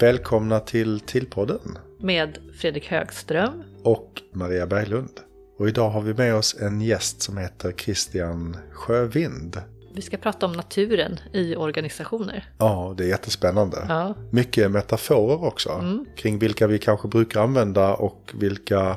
[0.00, 3.62] Välkomna till Tillpodden med Fredrik Högström.
[3.84, 5.10] och Maria Berglund.
[5.58, 9.62] Och idag har vi med oss en gäst som heter Christian Sjövind.
[9.94, 12.44] Vi ska prata om naturen i organisationer.
[12.58, 13.76] Ja, det är jättespännande.
[13.88, 15.84] Ja, Mycket metaforer också.
[16.16, 18.96] Kring vilka vi kanske brukar använda och vilka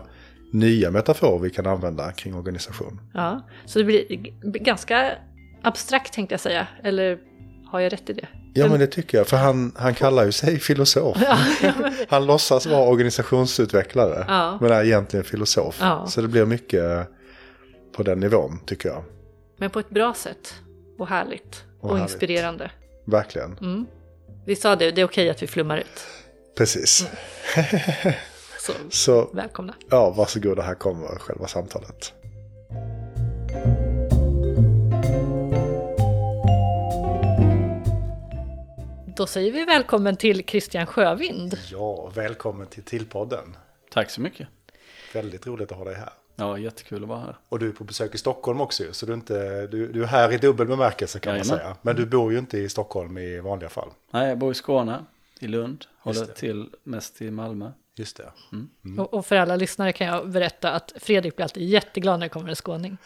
[0.53, 3.01] nya metaforer vi kan använda kring organisation.
[3.13, 3.47] ja.
[3.65, 4.05] Så det blir
[4.43, 5.11] ganska
[5.61, 6.67] abstrakt tänkte jag säga.
[6.83, 7.19] Eller
[7.65, 8.27] har jag rätt i det?
[8.53, 9.27] Ja, men det tycker jag.
[9.27, 11.17] För han, han kallar ju sig filosof.
[12.09, 14.25] Han låtsas vara organisationsutvecklare.
[14.27, 14.57] Ja.
[14.61, 15.77] Men är egentligen filosof.
[15.81, 16.07] Ja.
[16.07, 17.07] Så det blir mycket
[17.95, 19.03] på den nivån tycker jag.
[19.57, 20.53] Men på ett bra sätt.
[20.97, 21.63] Och härligt.
[21.79, 22.11] Och, Och härligt.
[22.11, 22.71] inspirerande.
[23.05, 23.57] Verkligen.
[23.61, 23.85] Mm.
[24.45, 26.05] Vi sa det, det är okej att vi flummar ut.
[26.57, 27.07] Precis.
[28.59, 29.73] Så Så välkomna.
[29.89, 32.13] ja, varsågoda, här kommer själva samtalet.
[39.15, 41.57] Då säger vi välkommen till Christian Sjövind.
[41.71, 43.57] Ja, välkommen till Tillpodden.
[43.91, 44.47] Tack så mycket.
[45.13, 46.09] Väldigt roligt att ha dig här.
[46.35, 47.37] Ja, jättekul att vara här.
[47.49, 50.07] Och du är på besök i Stockholm också så du är, inte, du, du är
[50.07, 51.59] här i dubbel bemärkelse kan man Jajamän.
[51.59, 51.77] säga.
[51.81, 53.89] Men du bor ju inte i Stockholm i vanliga fall.
[54.11, 55.05] Nej, jag bor i Skåne,
[55.39, 55.85] i Lund.
[55.99, 57.71] Håller till mest i Malmö.
[57.95, 58.31] Just det.
[59.01, 62.29] Och, och för alla lyssnare kan jag berätta att Fredrik blir alltid jätteglad när det
[62.29, 62.97] kommer en skåning.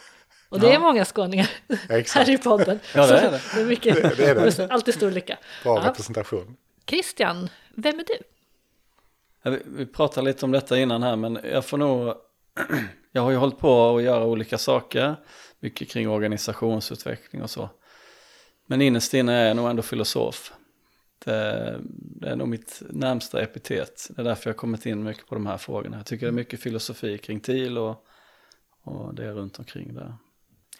[0.48, 0.72] Och det Ja.
[0.74, 1.50] är många skåningar
[1.88, 2.28] exakt.
[2.28, 2.80] här i podden.
[2.94, 3.40] Ja, det är det.
[3.54, 4.72] det är mycket, Det är det.
[4.72, 5.38] alltid stor lycka.
[5.62, 5.88] Bra Ja.
[5.90, 6.56] representation.
[6.86, 8.14] Christian, vem är du?
[9.42, 12.14] Ja, Vi, pratade lite om detta innan här, men jag får nog...
[13.12, 15.16] jag har ju hållit på att göra olika saker.
[15.60, 17.70] Mycket kring organisationsutveckling och så.
[18.66, 20.52] Men innerst inne är jag nog ändå filosof.
[21.24, 24.06] Det, det är nog mitt närmsta epitet.
[24.10, 25.96] Det är därför jag har kommit in mycket på de här frågorna.
[25.96, 28.04] Jag tycker det är mycket filosofi kring TIL och,
[28.82, 30.14] och det är runt omkring där.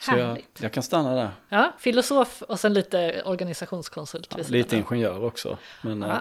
[0.06, 1.30] Så jag, jag kan stanna där.
[1.48, 4.34] Ja, filosof och sen lite organisationskonsult.
[4.38, 5.58] Ja, lite ingenjör också.
[5.82, 6.08] Men Ja.
[6.12, 6.18] eh,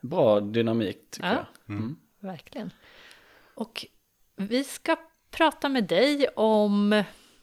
[0.00, 1.34] bra dynamik tycker Ja.
[1.66, 1.76] jag.
[1.76, 1.96] Mm.
[2.20, 2.70] Verkligen.
[3.54, 3.86] Och
[4.36, 4.96] vi ska
[5.30, 7.02] prata med dig om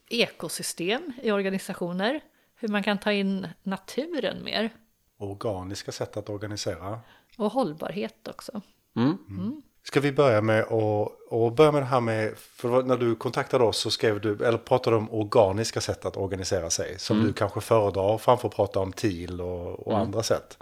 [0.09, 2.21] ekosystem i organisationer.
[2.55, 4.69] Hur man kan ta in naturen mer.
[5.17, 6.99] Organiska sätt att organisera.
[7.37, 8.61] Och hållbarhet också.
[8.95, 9.61] Mm.
[9.83, 13.63] Ska vi börja med att och börja med det här med, för när du kontaktade
[13.63, 16.99] oss så skrev du, eller pratade om organiska sätt att organisera sig.
[16.99, 20.57] Som du kanske föredrar framför att prata om TIL och, och andra sätt.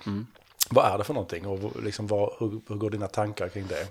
[0.70, 3.88] Vad är det för någonting och liksom vad, hur, hur går dina tankar kring det?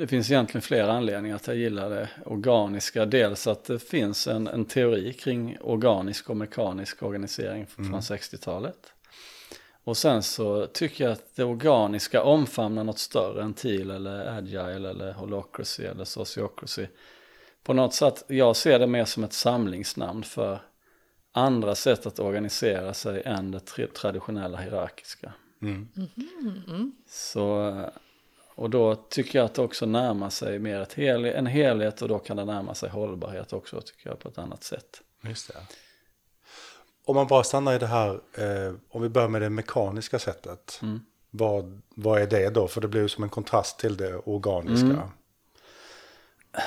[0.00, 3.06] Det finns egentligen flera anledningar att jag gillar det organiska.
[3.06, 8.92] Dels att det finns en, en teori kring organisk och mekanisk organisering från 60-talet.
[9.86, 14.90] Och sen så tycker jag att det organiska omfamnar något större än TIL eller Agile
[14.90, 16.86] eller Holocracy eller Sociocracy.
[17.62, 20.60] På något sätt, jag ser det mer som ett samlingsnamn för
[21.32, 25.32] andra sätt att organisera sig än det tra- traditionella hierarkiska.
[27.08, 27.74] Så,
[28.54, 32.08] och då tycker jag att det också närmar sig mer ett hel, en helhet och
[32.08, 35.02] då kan det närma sig hållbarhet också tycker jag på ett annat sätt.
[35.22, 35.58] Just det.
[37.06, 40.80] Om man bara stannar i det här, eh, om vi börjar med det mekaniska sättet.
[41.30, 42.68] Vad, vad är det då?
[42.68, 44.86] För det blir ju som en kontrast till det organiska.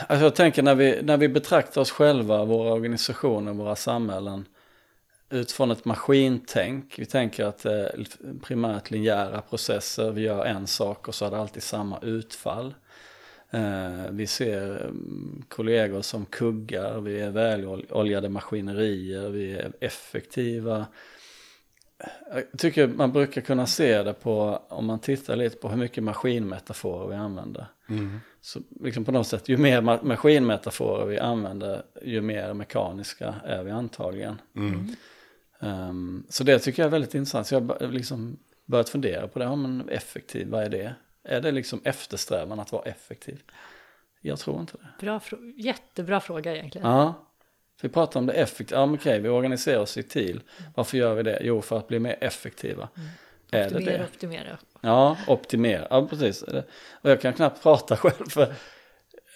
[0.08, 4.46] Alltså jag tänker när vi, när vi betraktar oss själva, våra organisationer, våra samhällen
[5.30, 6.96] utifrån ett maskintänk.
[6.98, 8.06] Vi tänker att är
[8.44, 12.74] primärt linjära processer, vi gör en sak och så har det alltid samma utfall.
[13.52, 20.86] Eh, vi ser mm, kollegor som kuggar, vi är väloljade maskinerier, vi är effektiva.
[22.34, 26.04] Jag tycker man brukar kunna se det på, om man tittar lite på hur mycket
[26.04, 27.66] maskinmetaforer vi använder.
[28.42, 33.64] Så liksom på något sätt, ju mer ma- maskinmetaforer vi använder, ju mer mekaniska är
[33.64, 34.42] vi antagligen.
[35.62, 37.48] Ehm, så det tycker jag är väldigt intressant.
[37.48, 39.46] Så jag har liksom börjat fundera på det.
[39.46, 40.96] Ja, men effektiv, vad är det?
[41.24, 43.42] Är det liksom eftersträvan att vara effektiv?
[44.22, 45.06] Jag tror inte det.
[45.06, 45.22] Bra
[45.58, 46.88] jättebra fråga egentligen.
[46.88, 47.14] Ja,
[47.82, 48.80] vi pratar om det effektiva.
[48.82, 50.42] Ja, men okej, vi organiserar oss i TIL.
[50.76, 51.40] Varför gör vi det?
[51.42, 52.90] Jo, för att bli mer effektiva.
[53.52, 54.04] Är det optimera, det?
[54.04, 54.58] optimera.
[54.82, 55.88] Ja, optimera.
[55.90, 56.44] Ja, precis.
[57.02, 58.54] Och jag kan knappt prata själv för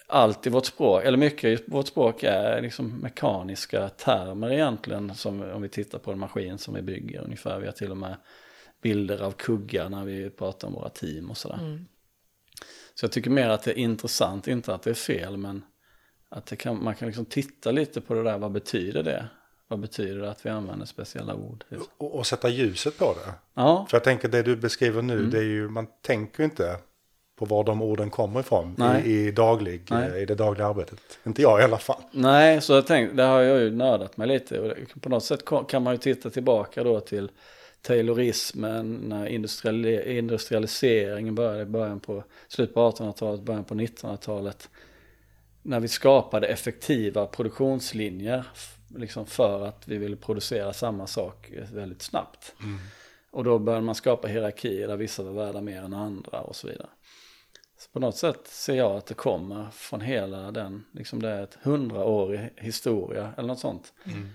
[0.08, 5.16] allt i vårt språk, eller mycket i vårt språk är liksom mekaniska termer egentligen.
[5.16, 7.60] Som om vi tittar på en maskin som vi bygger ungefär.
[7.60, 8.16] Vi har till och med
[8.84, 11.86] bilder av kuggar när vi pratar om våra team och sådär.
[12.96, 15.64] Så jag tycker mer att det är intressant, inte att det är fel, men
[16.30, 19.26] att det kan, man kan liksom titta lite på det där, vad betyder det?
[19.68, 21.64] Vad betyder det att vi använder speciella ord?
[21.98, 23.34] Och, och sätta ljuset på det.
[23.54, 26.78] Ja, För jag tänker det du beskriver nu, det är ju, man tänker ju inte
[27.36, 29.04] på var de orden kommer ifrån Nej.
[29.06, 30.10] i, i, daglig, Nej.
[30.10, 31.00] eh, i det dagliga arbetet.
[31.24, 32.02] Inte jag i alla fall.
[32.12, 34.60] Nej, så jag tänkte, det har jag ju nördat mig lite.
[34.60, 37.32] Och på något sätt kan man ju titta tillbaka då till
[37.84, 44.70] Taylorismen, när industriali industrialiseringen började i början på, slutet på 1800-talet, början på 1900-talet.
[45.62, 48.46] När vi skapade effektiva produktionslinjer
[48.96, 52.56] liksom för att vi ville producera samma sak väldigt snabbt.
[52.64, 52.80] Mm.
[53.32, 56.68] Och då började man skapa hierarkier där vissa var värda mer än andra och så
[56.68, 56.90] vidare.
[57.78, 61.44] Så på något sätt ser jag att det kommer från hela den, liksom det är
[61.44, 63.94] ett hundraårig historia eller något sånt.
[64.06, 64.30] Mm.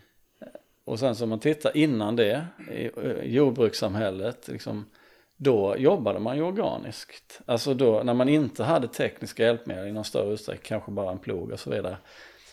[0.88, 4.90] Och sen så om man tittar innan det, i eh, jordbrukssamhället, liksom,
[5.37, 7.40] då jobbade man ju organiskt.
[7.46, 11.19] Alltså då när man inte hade tekniska hjälpmedel i någon större utsträckning, kanske bara en
[11.19, 11.96] plog och så vidare.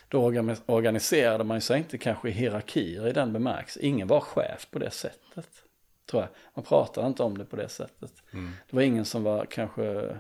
[0.08, 3.86] Då orga- organiserade man sig inte kanske i hierarkier i den bemärkelsen.
[3.86, 5.50] Ingen var chef på det sättet.
[6.12, 6.30] Tror jag.
[6.54, 8.14] Man pratade inte om det på det sättet.
[8.34, 8.52] Mm.
[8.70, 10.18] Det var ingen som var kanske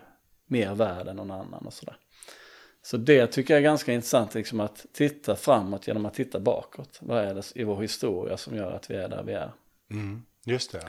[0.48, 1.96] mer värd än någon annan och sådär.
[2.86, 6.98] Så det tycker jag är ganska intressant liksom att titta framåt genom att titta bakåt.
[7.02, 9.52] Vad är det i vår historia som gör att vi är där vi är?
[9.92, 10.22] Mm.
[10.44, 10.82] Just det.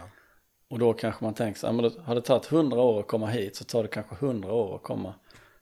[0.69, 3.27] Och då kanske man tänker så här, men har det tagit hundra år att komma
[3.27, 5.15] hit så tar det kanske hundra år att komma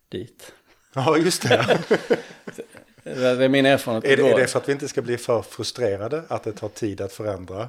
[0.09, 0.53] dit.
[0.95, 1.79] Ja, just det.
[3.03, 4.05] Det är min erfarenhet.
[4.05, 6.69] är, det är det för att vi inte ska bli för frustrerade att det tar
[6.69, 7.69] tid att förändra?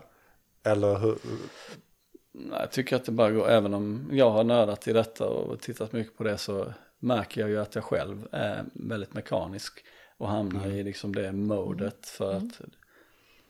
[0.63, 1.17] Eller hur?
[2.31, 5.61] Nej, Jag tycker att det bara går, även om jag har nördat i detta och
[5.61, 6.73] tittat mycket på det så
[7.05, 9.85] märker jag ju att jag själv är väldigt mekanisk
[10.17, 12.61] och hamnar i liksom det modet för att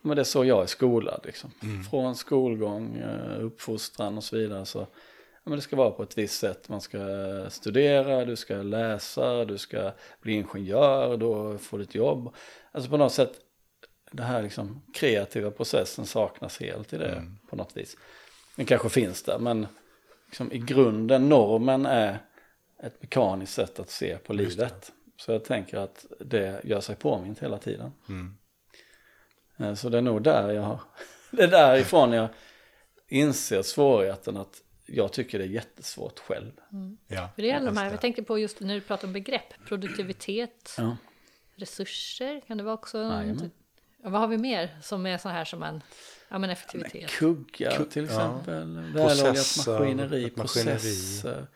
[0.02, 1.52] men det är så jag är skolad liksom.
[1.90, 4.88] Från skolgång, eh, uppfostran och så vidare så
[5.44, 6.70] men det ska vara på ett visst sätt.
[6.70, 7.00] Man ska
[7.50, 9.92] studera, du ska läsa, du ska
[10.22, 12.36] bli ingenjör, då får du ett jobb.
[12.72, 13.32] Alltså på något sätt,
[14.12, 17.98] det här liksom kreativa processen saknas helt i det på något vis.
[18.56, 19.68] Den kanske finns där, men
[20.26, 22.18] liksom i grunden, normen är
[22.84, 24.92] ett mekaniskt sätt att se på livet.
[25.18, 27.92] Så jag tänker att det gör sig påmint hela tiden.
[28.10, 28.38] Mm.
[29.60, 30.80] Eh, Så det är nog där jag har,
[31.32, 32.28] det är därifrån jag
[33.08, 36.52] inser svårigheten att jag tycker det är jättesvårt själv.
[37.08, 39.54] Ja, För det gäller de här, jag tänkte på just när du pratar om begrepp,
[39.68, 40.98] produktivitet, Ja.
[41.56, 42.98] resurser, kan det vara också?
[42.98, 45.82] Ja, vad har vi mer som är så här som en,
[46.30, 47.10] ja men effektivitet?
[47.10, 48.10] Kuggar Kugg- till ja.
[48.10, 50.74] exempel, maskineri, ett maskineri.
[50.76, 51.48] processer.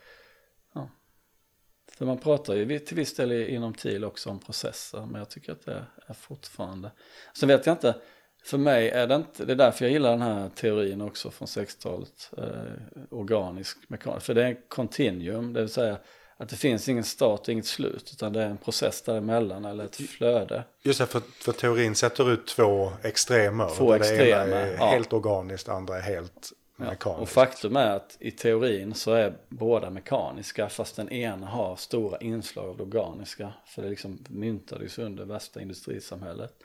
[2.00, 5.52] För man pratar ju till viss del inom TIL också om processer, men jag tycker
[5.52, 6.92] att det är fortfarande.
[7.34, 7.96] Sen vet jag inte,
[8.44, 11.46] för mig är det inte, det är därför jag gillar den här teorin också från
[11.46, 15.98] 60-talet, eh, organisk mekanisk, för det är en continuum, det vill säga
[16.38, 19.84] att det finns ingen start och inget slut, utan det är en process däremellan eller
[19.84, 20.64] ett flöde.
[20.84, 23.70] Just det, för, för teorin sätter ut två extremer.
[23.78, 24.92] Två Där Det ena extremer, är ja.
[24.92, 29.38] helt organiskt, det andra är helt Ja, och faktum är att i teorin så är
[29.50, 33.54] båda mekaniska fast den ena har stora inslag av det organiska.
[33.66, 36.64] För det liksom myntades under värsta industrisamhället.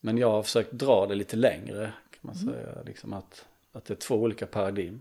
[0.00, 2.82] Men jag har försökt dra det lite längre kan man säga.
[2.86, 5.00] Liksom att, att det är två olika paradigm.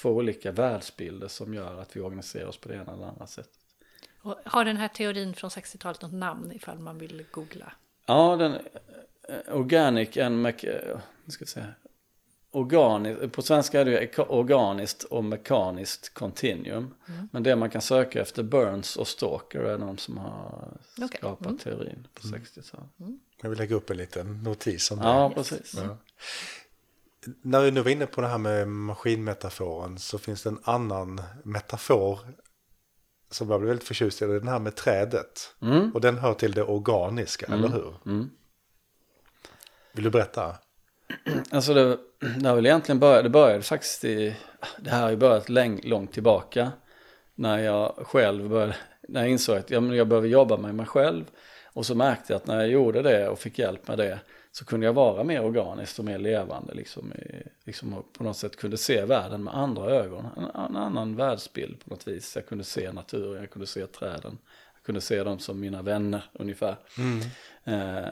[0.00, 3.58] Två olika världsbilder som gör att vi organiserar oss på det ena eller andra sättet.
[4.22, 7.72] Och har den här teorin från 60-talet något namn ifall man vill googla?
[8.06, 8.52] Ja, den
[9.28, 10.98] eh, organic and mech, eh,
[11.28, 11.66] ska säga,
[12.52, 16.94] organisk, på svenska är det ju organiskt och mekaniskt continuum.
[17.32, 20.68] Men det man kan söka efter Burns och Stalker är de som har
[20.98, 21.58] Okej, skapat mm.
[21.58, 22.90] teorin på 60-talet.
[23.42, 25.04] Jag vill lägga upp en liten notis om det.
[25.04, 25.74] Ja, precis.
[25.76, 25.96] Ja.
[27.42, 31.22] När vi nu var inne på det här med maskinmetaforen så finns det en annan
[31.42, 32.18] metafor
[33.30, 34.26] som jag blev väldigt förtjust i.
[34.26, 35.54] Det är den här med trädet.
[35.62, 35.92] Mm.
[35.94, 37.94] Och den hör till det organiska, eller hur?
[38.06, 38.30] Mm.
[39.92, 40.58] Vill du berätta?
[41.50, 41.98] Alltså det,
[42.38, 44.36] det har väl egentligen börjat, det började faktiskt i,
[44.78, 46.72] det här har ju börjat läng, långt tillbaka.
[47.34, 48.76] När jag själv började,
[49.08, 51.24] när jag insåg att ja, men jag behöver jobba med mig själv.
[51.74, 54.18] Och så märkte jag att när jag gjorde det och fick hjälp med det
[54.52, 56.74] så kunde jag vara mer organisk och mer levande.
[56.74, 60.26] Liksom, i, liksom på något sätt kunde se världen med andra ögon.
[60.36, 62.36] En, en annan världsbild på något vis.
[62.36, 64.38] Jag kunde se naturen, jag kunde se träden.
[64.74, 66.76] Jag kunde se dem som mina vänner ungefär.
[67.64, 68.08] Eh,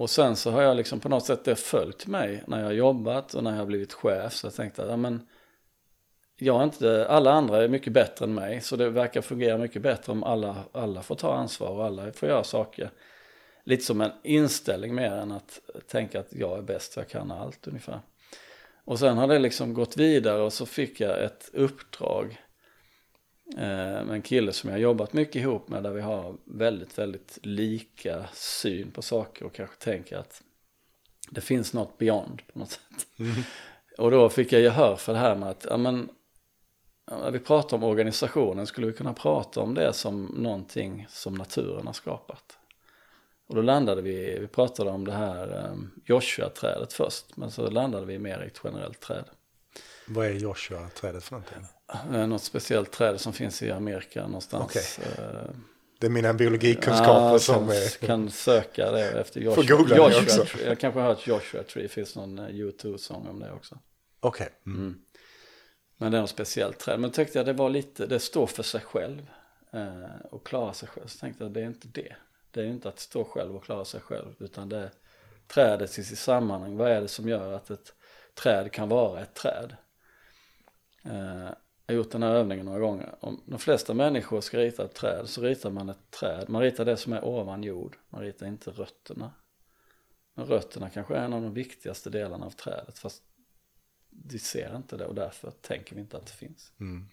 [0.00, 2.72] och sen så har jag liksom på något sätt det följt mig när jag har
[2.72, 4.32] jobbat och när jag har blivit chef.
[4.32, 5.26] Så jag tänkte att ja, men,
[6.36, 8.60] jag är inte, alla andra är mycket bättre än mig.
[8.60, 12.28] Så det verkar fungera mycket bättre om alla, alla får ta ansvar och alla får
[12.28, 12.90] göra saker.
[13.64, 17.66] Lite som en inställning mer än att tänka att jag är bäst, jag kan allt
[17.66, 18.00] ungefär.
[18.84, 22.40] Och sen har det liksom gått vidare och så fick jag ett uppdrag
[23.58, 28.24] en kille som jag har jobbat mycket ihop med där vi har väldigt, väldigt lika
[28.32, 30.42] syn på saker och kanske tänker att
[31.30, 33.06] det finns något beyond på något sätt.
[33.98, 36.08] Och då fick jag gehör för det här med att, ja men,
[37.10, 41.86] när vi pratar om organisationen skulle vi kunna prata om det som någonting som naturen
[41.86, 42.58] har skapat.
[43.46, 48.06] Och då landade vi, vi pratade om det här um, Joshua-trädet först, men så landade
[48.06, 49.24] vi mer i ett generellt träd.
[50.08, 51.66] Vad är Joshua-trädet för någonting?
[52.12, 54.64] Eh, något speciellt träd som finns i Amerika någonstans.
[54.64, 55.14] Okej.
[55.18, 55.50] Eh,
[55.98, 58.06] Det är mina biologikunskaper ja, som kan, är...
[58.06, 59.76] kan söka det efter Får Joshua.
[59.76, 60.44] googla Joshua också.
[60.44, 60.66] Tree.
[60.68, 63.78] Jag kanske har hört Joshua Tree, det finns någon eh, U2-sång om det också.
[64.20, 64.48] Okej.
[64.66, 64.78] Mm.
[64.80, 64.98] Mm.
[65.96, 67.00] Men det är något speciellt träd.
[67.00, 69.26] Men tyckte jag det var lite, det står för sig själv.
[69.72, 71.06] Eh, och klara sig själv.
[71.06, 72.14] Så tänkte jag det är inte det.
[72.50, 74.34] Det är inte att stå själv och klara sig själv.
[74.38, 74.90] Utan det är
[75.46, 76.76] trädet i sitt sammanhang.
[76.76, 77.92] Vad är det som gör att ett
[78.34, 79.76] träd kan vara ett träd?
[81.04, 81.50] Eh,
[81.90, 83.14] jag har gjort den här övningen några gånger.
[83.20, 86.48] Om de flesta människor ska rita ett träd så ritar man ett träd.
[86.48, 87.96] Man ritar det som är ovan jord.
[88.08, 89.32] Man ritar inte rötterna.
[90.34, 92.98] Men rötterna kanske är en av de viktigaste delarna av trädet.
[92.98, 93.22] Fast
[94.10, 96.72] vi ser inte det och därför tänker vi inte att det finns.
[96.80, 97.06] Mm.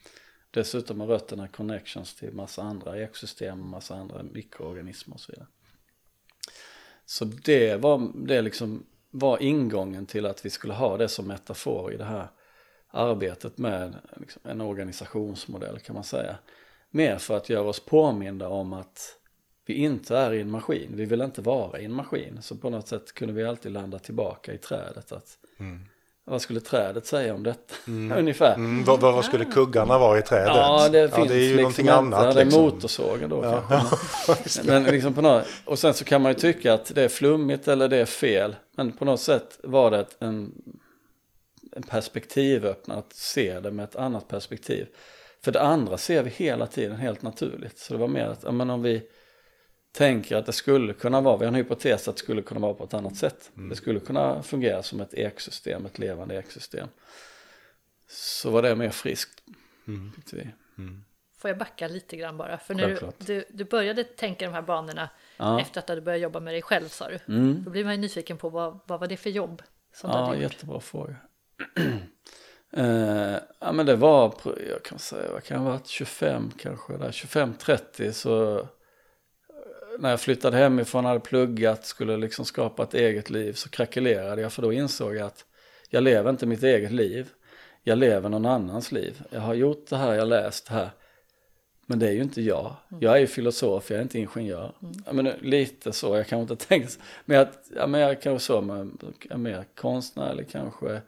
[0.51, 5.47] Dessutom har rötterna connections till massa andra ekosystem och massa andra mikroorganismer och så vidare.
[7.05, 11.93] Så det var, det liksom var ingången till att vi skulle ha det som metafor
[11.93, 12.27] i det här
[12.91, 16.35] arbetet med liksom en organisationsmodell kan man säga.
[16.89, 19.17] Mer för att göra oss påminda om att
[19.65, 22.39] vi inte är i en maskin, vi vill inte vara i en maskin.
[22.41, 25.11] Så på något sätt kunde vi alltid landa tillbaka i trädet.
[25.11, 25.37] Att,
[26.25, 27.75] Vad skulle trädet säga om detta?
[28.17, 28.55] Ungefär.
[28.55, 30.55] Mm, vad, vad vad skulle kuggarna vara i trädet?
[30.55, 32.35] Ja, det finns det är ju liksom någonting annat.
[32.35, 32.63] Det är liksom.
[32.63, 34.63] motorsågen då kanske.
[34.71, 37.67] Men liksom på något, och sen så kan man ju tycka att det är flummigt
[37.67, 38.55] eller det är fel.
[38.75, 40.51] Men på något sätt var det en,
[41.77, 44.87] en perspektivöppnare att se det med ett annat perspektiv.
[45.43, 47.77] För det andra ser vi hela tiden helt naturligt.
[47.77, 49.07] Så det var mer att, ja, men om vi
[49.91, 52.73] tänker att det skulle kunna vara, vi har en hypotes att det skulle kunna vara
[52.73, 53.51] på ett annat sätt.
[53.69, 56.87] Det skulle kunna fungera som ett ekosystem, ett levande ekosystem.
[58.09, 59.43] Så var det mer friskt,
[60.15, 60.47] tyckte vi.
[61.37, 62.57] Får jag backa lite grann bara?
[62.57, 63.15] För nu, Självklart.
[63.17, 65.61] du, du började tänka de här banorna Ja.
[65.61, 67.19] efter att du börjat jobba med dig själv sa du.
[67.33, 67.63] Mm.
[67.63, 69.61] Då blir man ju nyfiken på vad, vad var det för jobb
[69.93, 71.15] som du Ja, jättebra fråga.
[72.73, 74.33] eh, ja men det var,
[74.69, 78.65] jag kan säga, vad kan det ha varit, 25 kanske, där, 25-30 så eh,
[79.99, 84.53] när jag flyttade hemifrån, hade pluggat, skulle liksom skapa ett eget liv så krackelerade jag
[84.53, 85.45] för då insåg jag att
[85.89, 87.29] jag lever inte mitt eget liv.
[87.83, 89.21] Jag lever någon annans liv.
[89.29, 90.89] Jag har gjort det här, jag har läst det här.
[91.85, 92.75] Men det är ju inte jag.
[92.99, 94.71] Jag är ju filosof, jag är inte ingenjör.
[95.05, 96.99] Ja, men lite så, jag kanske inte tänkt.
[97.25, 101.01] Men jag, ja, men jag kanske så, men jag är mer konstnärlig kanske.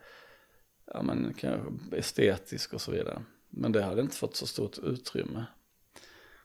[0.94, 3.22] Ja men kanske estetisk och så vidare.
[3.50, 5.46] Men det hade inte fått så stort utrymme.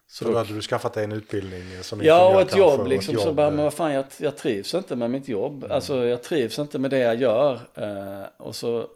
[0.07, 2.87] Så Så då hade du skaffat dig en utbildning som ja och ett jobb och
[2.87, 3.15] ett liksom.
[3.15, 5.67] Så jobb, bara, men vad fan jag, jag trivs inte med mitt jobb.
[5.71, 7.61] Alltså jag trivs inte med det jag gör.
[7.75, 8.89] Eh, och så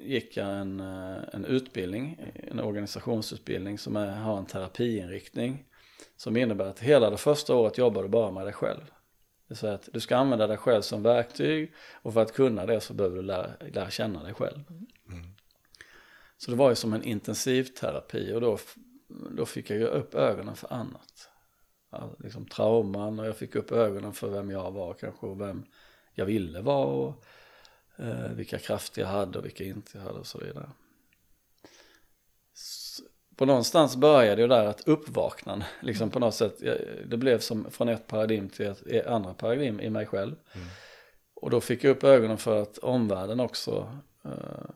[0.00, 5.64] gick jag en, eh, en utbildning, en organisationsutbildning som är, har en terapiinriktning.
[6.16, 8.80] Som innebär att hela det första året jobbar du bara med dig själv.
[8.80, 12.66] Det vill säga att du ska använda dig själv som verktyg och för att kunna
[12.66, 14.60] det så behöver du lära, lära känna dig själv.
[16.44, 18.58] Så det var ju som en intensivterapi och då,
[19.36, 21.30] då fick jag ju upp ögonen för annat.
[21.90, 25.64] Ja, liksom trauman och jag fick upp ögonen för vem jag var kanske och vem
[26.12, 27.24] jag ville vara och
[27.98, 30.70] eh, vilka krafter jag hade och vilka inte jag hade och så vidare.
[33.36, 36.58] På någonstans började det där att uppvakna, liksom på något sätt,
[37.06, 40.36] det blev som från ett paradigm till ett andra paradigm i mig själv.
[41.34, 44.70] Och då fick jag upp ögonen för att omvärlden också eh,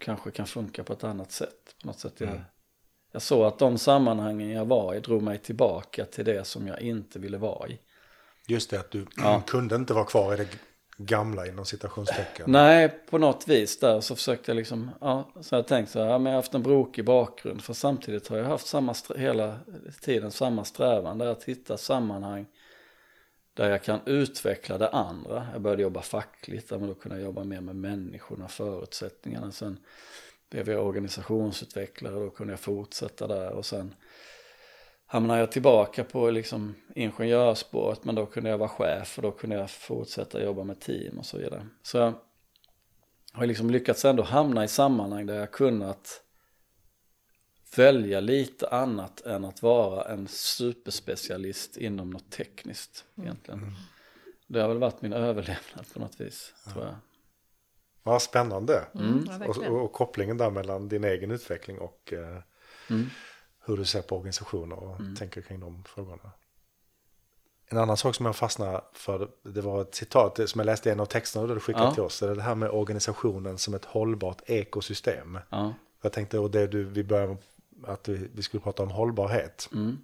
[0.00, 1.74] kanske kan funka på ett annat sätt.
[1.80, 2.40] På något sätt jag,
[3.12, 6.80] jag såg att de sammanhangen jag var i drog mig tillbaka till det som jag
[6.80, 7.78] inte ville vara i.
[8.46, 9.42] Just det att du Ja.
[9.46, 10.48] kunde inte vara kvar i det
[10.98, 12.44] gamla inom citationstecken.
[12.52, 16.06] Nej, på något vis där så försökte jag liksom, ja, så jag tänkte så här,
[16.06, 17.62] ja, men jag har haft en brokig bakgrund.
[17.62, 19.58] För samtidigt har jag haft samma, hela
[20.00, 22.46] tiden samma strävan där att hitta sammanhang
[23.56, 25.46] där jag kan utveckla det andra.
[25.52, 29.52] Jag började jobba fackligt, där man då kunde jobba mer med människorna, förutsättningarna.
[29.52, 29.78] Sen
[30.50, 33.94] blev jag organisationsutvecklare och då kunde jag fortsätta där och sen
[35.06, 39.56] hamnade jag tillbaka på liksom ingenjörsspåret men då kunde jag vara chef och då kunde
[39.56, 41.66] jag fortsätta jobba med team och så vidare.
[41.82, 42.14] Så jag
[43.32, 46.22] har liksom lyckats ändå hamna i sammanhang där jag kunnat
[47.78, 53.72] välja lite annat än att vara en superspecialist inom något tekniskt egentligen.
[54.46, 56.94] Det har väl varit min överlevnad på något vis, tror jag.
[58.04, 58.84] Ja, spännande.
[58.94, 59.72] Mm, ja, och, verkligen.
[59.72, 62.38] och, och kopplingen där mellan din egen utveckling och eh,
[62.90, 63.06] Mm.
[63.64, 66.30] hur du ser på organisationer och tänker kring de frågorna.
[67.68, 70.92] En annan sak som jag fastnade för, det var ett citat som jag läste i
[70.92, 71.94] en av texterna du skickade Ja.
[71.94, 72.20] till oss.
[72.20, 75.38] Det är det här med organisationen som ett hållbart ekosystem.
[75.50, 75.74] Ja.
[76.02, 77.36] Jag tänkte, och det du, vi började
[77.84, 79.68] att vi, vi skulle prata om hållbarhet.
[79.72, 79.98] Mm.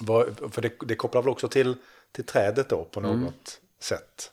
[0.00, 1.76] Vad- för det, det kopplar väl också till
[2.12, 3.32] till trädet då på något Mm.
[3.80, 4.30] sätt.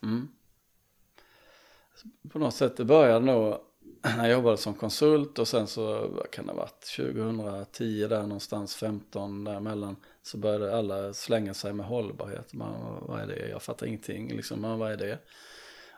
[2.31, 3.57] På något sätt, det började nog
[4.01, 8.21] när jag jobbade som konsult och sen så vad kan det ha varit 2010 där
[8.21, 12.53] någonstans 15 däremellan så började alla slänga sig med hållbarhet.
[12.53, 13.47] Man, vad är det?
[13.49, 15.19] Jag fattar ingenting liksom, man, vad är det?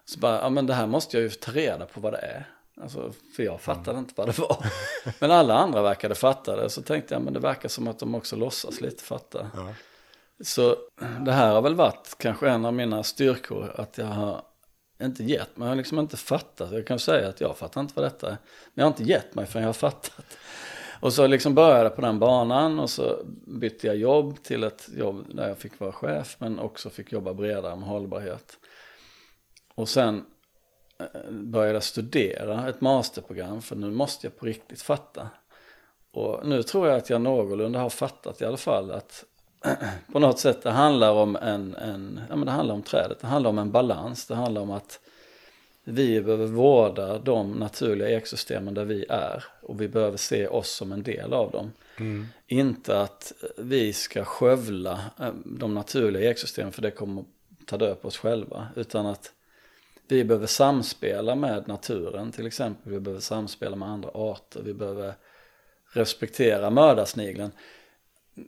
[0.05, 2.50] Så bara, ja men det här måste jag ju ta reda på vad det är.
[2.81, 4.65] Alltså, för jag fattade inte vad det var.
[5.19, 6.69] Men alla andra verkade fatta det.
[6.69, 9.51] Så tänkte jag, men det verkar som att de också låtsas lite fatta.
[9.55, 9.74] Ja.
[10.43, 10.75] Så
[11.25, 13.74] det här har väl varit kanske en av mina styrkor.
[13.75, 14.41] Att jag har
[15.01, 16.71] inte gett mig, jag har liksom inte fattat.
[16.71, 18.38] Jag kan säga att jag fattar inte vad detta är.
[18.74, 20.38] Men jag har inte gett mig förrän jag har fattat.
[21.00, 24.89] Och så liksom började jag på den banan och så bytte jag jobb till ett
[24.95, 28.57] jobb där jag fick vara chef men också fick jobba bredare med hållbarhet.
[29.75, 30.25] Och sen
[31.29, 35.29] började studera ett masterprogram för nu måste jag på riktigt fatta.
[36.12, 39.25] Och nu tror jag att jag någorlunda har fattat i alla fall att
[40.13, 43.27] på något sätt det handlar om en, en ja men det handlar om trädet, det
[43.27, 45.00] handlar om en balans, det handlar om att
[45.84, 50.91] vi behöver vårda de naturliga ekosystemen där vi är och vi behöver se oss som
[50.91, 51.72] en del av dem.
[52.48, 57.27] Inte att vi ska skövla eh, de naturliga ekosystemen för det kommer att
[57.68, 58.68] ta död på oss själva.
[58.75, 59.32] Utan att
[60.12, 62.92] vi behöver samspela med naturen till exempel.
[62.92, 64.62] Vi behöver samspela med andra arter.
[64.62, 65.13] Vi behöver
[65.92, 67.51] respektera mördarsnigeln.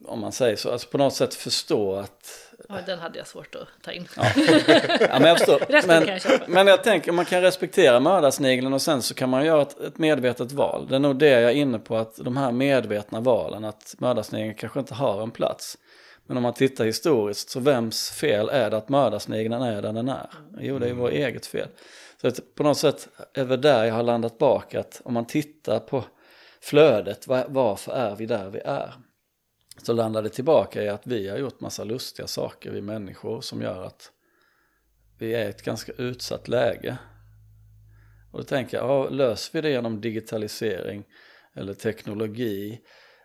[0.06, 0.72] Om man säger så.
[0.72, 4.08] Alltså på något sätt förstå att Ja, den hade jag svårt att ta in.
[4.15, 4.24] Ja,
[5.20, 5.63] men jag förstår.
[5.88, 9.46] Men, kan jag men jag tänker man kan respektera mördarsnigeln och sen så kan man
[9.46, 10.88] göra ett, ett medvetet val.
[10.89, 14.56] Det är nog det jag är inne på, att de här medvetna valen, att mördarsnigeln
[14.56, 15.77] kanske inte har en plats.
[16.28, 20.10] Men om man tittar historiskt, så vems fel är det att mördarsnigeln är där den
[20.10, 20.30] är?
[20.60, 21.68] Jo, det är vårt eget fel.
[22.22, 25.25] Så att på något sätt är det där jag har landat bak, att om man
[25.25, 26.04] tittar på
[26.62, 28.94] flödet, var, varför är vi där vi är?
[29.84, 33.62] Så landar det tillbaka i att vi har gjort massa lustiga saker, vi människor, som
[33.62, 34.12] gör att
[35.20, 36.98] vi är i ett ganska utsatt läge.
[38.32, 41.04] Och då tänker jag, ja, löser vi det genom digitalisering
[41.56, 42.82] eller teknologi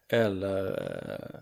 [0.08, 1.40] eller eh,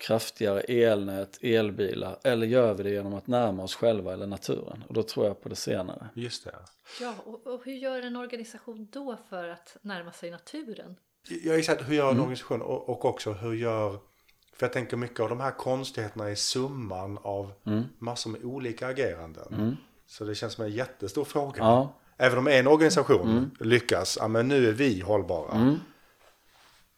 [0.00, 4.84] kraftigare elnät, elbilar eller gör vi det genom att närma oss själva eller naturen?
[4.88, 6.08] Och då tror jag på det senare.
[6.14, 6.54] Just det.
[7.00, 10.96] Ja, och, och hur gör en organisation då för att närma sig naturen?
[11.44, 12.22] Jag exakt, hur gör en Mm.
[12.22, 13.98] organisation och, och också hur gör...
[14.56, 17.82] För jag tänker mycket av de här konstigheterna är summan av Mm.
[17.98, 19.76] massor med olika ageranden.
[20.06, 21.58] Så det känns som en jättestor fråga.
[21.58, 21.94] Ja.
[22.16, 25.76] Även om en organisation lyckas, ja men nu är vi hållbara.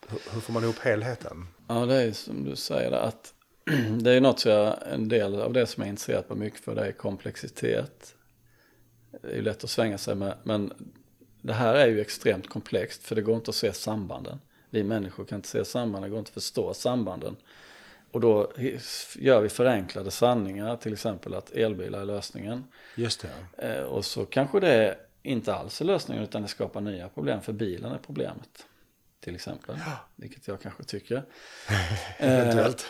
[0.08, 1.46] Hur, får man ihop helheten?
[1.68, 3.34] Ja, det är som du säger att
[4.02, 6.60] det är något som jag, en del av det som jag är intresserad på mycket
[6.60, 8.14] för det är komplexitet.
[9.22, 10.72] Det är ju lätt att svänga sig med, men
[11.42, 14.40] det här är ju extremt komplext för det går inte att se sambanden.
[14.70, 17.36] Vi människor kan inte se sambanden, det går inte att förstå sambanden.
[18.10, 18.52] Och då
[19.16, 22.64] gör vi förenklade sanningar, till exempel att elbilar är lösningen.
[22.96, 23.68] Just det.
[23.68, 27.52] Eh, Och så kanske det inte alls är lösningen utan det skapar nya problem för
[27.52, 28.66] bilen är problemet.
[29.22, 29.76] Till exempel,
[30.16, 31.24] vilket jag kanske tycker.
[32.18, 32.86] Eventuellt.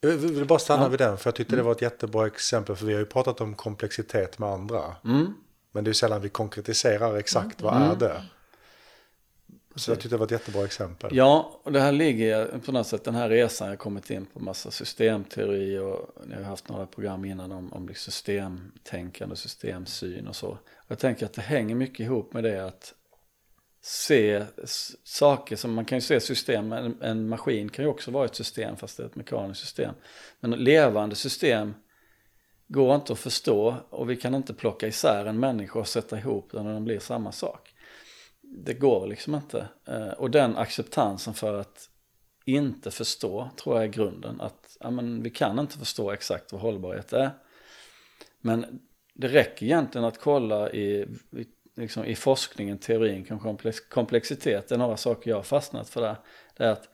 [0.00, 0.86] Jag vill bara stanna Ja.
[0.86, 0.90] Mm.
[0.90, 2.76] vid den, för jag tyckte det var ett jättebra exempel.
[2.76, 4.96] För vi har ju pratat om komplexitet med andra.
[5.04, 5.34] Mm.
[5.72, 8.22] Men det är sällan vi konkretiserar exakt vad är det.
[9.74, 11.16] Så jag tyckte det var ett jättebra exempel.
[11.16, 14.26] Ja, och det här ligger på något sätt, den här resan jag har kommit in
[14.26, 19.38] på massa systemteori och jag har haft några program innan om, om liksom systemtänkande och
[19.38, 20.58] systemsyn och så.
[20.88, 22.94] Jag tänker att det hänger mycket ihop med det att
[23.88, 24.44] se
[25.04, 28.34] saker som man kan ju se system, en, en maskin kan ju också vara ett
[28.34, 29.94] system fast det är ett mekaniskt system.
[30.40, 31.74] Men levande system
[32.66, 36.50] går inte att förstå och vi kan inte plocka isär en människa och sätta ihop
[36.52, 37.74] den och den blir samma sak.
[38.40, 39.68] Det går liksom inte.
[39.88, 41.90] Eh, och den acceptansen för att
[42.44, 44.40] inte förstå tror jag är grunden.
[44.40, 47.30] Att ja, men, vi kan inte förstå exakt vad hållbarhet är.
[48.40, 48.80] Men
[49.14, 51.46] det räcker egentligen att kolla i, i,
[51.78, 54.68] liksom, i forskningen, teorin kring komplex, komplexitet.
[54.68, 56.16] Det är några saker jag har fastnat för där.
[56.56, 56.88] Det är att,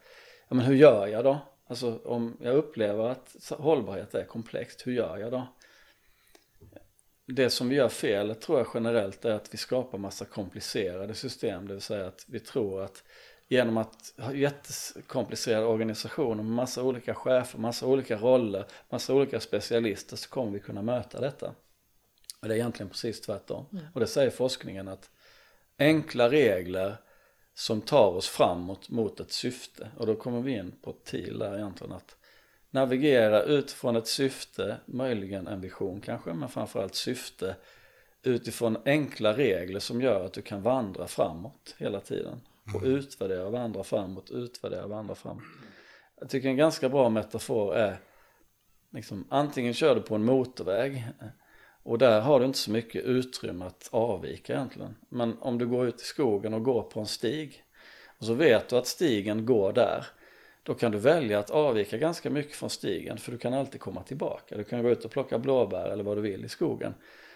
[0.47, 1.37] ja men hur gör jag då?
[1.67, 5.47] Alltså om jag upplever att hållbarhet är komplext, hur gör jag då?
[7.27, 11.67] Det som vi gör fel tror jag generellt är att vi skapar massa komplicerade system.
[11.67, 13.03] Det vill säga att vi tror att
[13.47, 20.15] genom att ha jättekomplicerade organisationer med massa olika chefer, massa olika roller, massa olika specialister
[20.15, 21.55] så kommer vi kunna möta detta.
[22.45, 23.65] Och det är egentligen precis tvärtom.
[23.93, 25.09] Och det säger forskningen att
[25.79, 26.97] enkla regler
[27.53, 29.91] som tar oss framåt mot ett syfte.
[29.97, 32.17] Och då kommer vi in på TIL där egentligen att
[32.69, 37.55] navigera utifrån ett syfte, möjligen en vision kanske, men framförallt syfte
[38.23, 42.41] utifrån enkla regler som gör att du kan vandra framåt hela tiden.
[42.75, 45.43] Och utvärdera, vandra framåt, utvärdera, vandra framåt.
[46.19, 47.99] Jag tycker en ganska bra metafor är
[48.93, 51.03] liksom, antingen kör du på en motorväg
[51.85, 54.95] och där har du inte så mycket utrymme att avvika egentligen.
[55.09, 57.63] Men om du går ut i skogen och går på en stig
[58.17, 60.05] och så vet du att stigen går där.
[60.63, 64.03] Då kan du välja att avvika ganska mycket från stigen för du kan alltid komma
[64.03, 64.57] tillbaka.
[64.57, 66.93] Du kan gå ut och plocka blåbär eller vad du vill i skogen.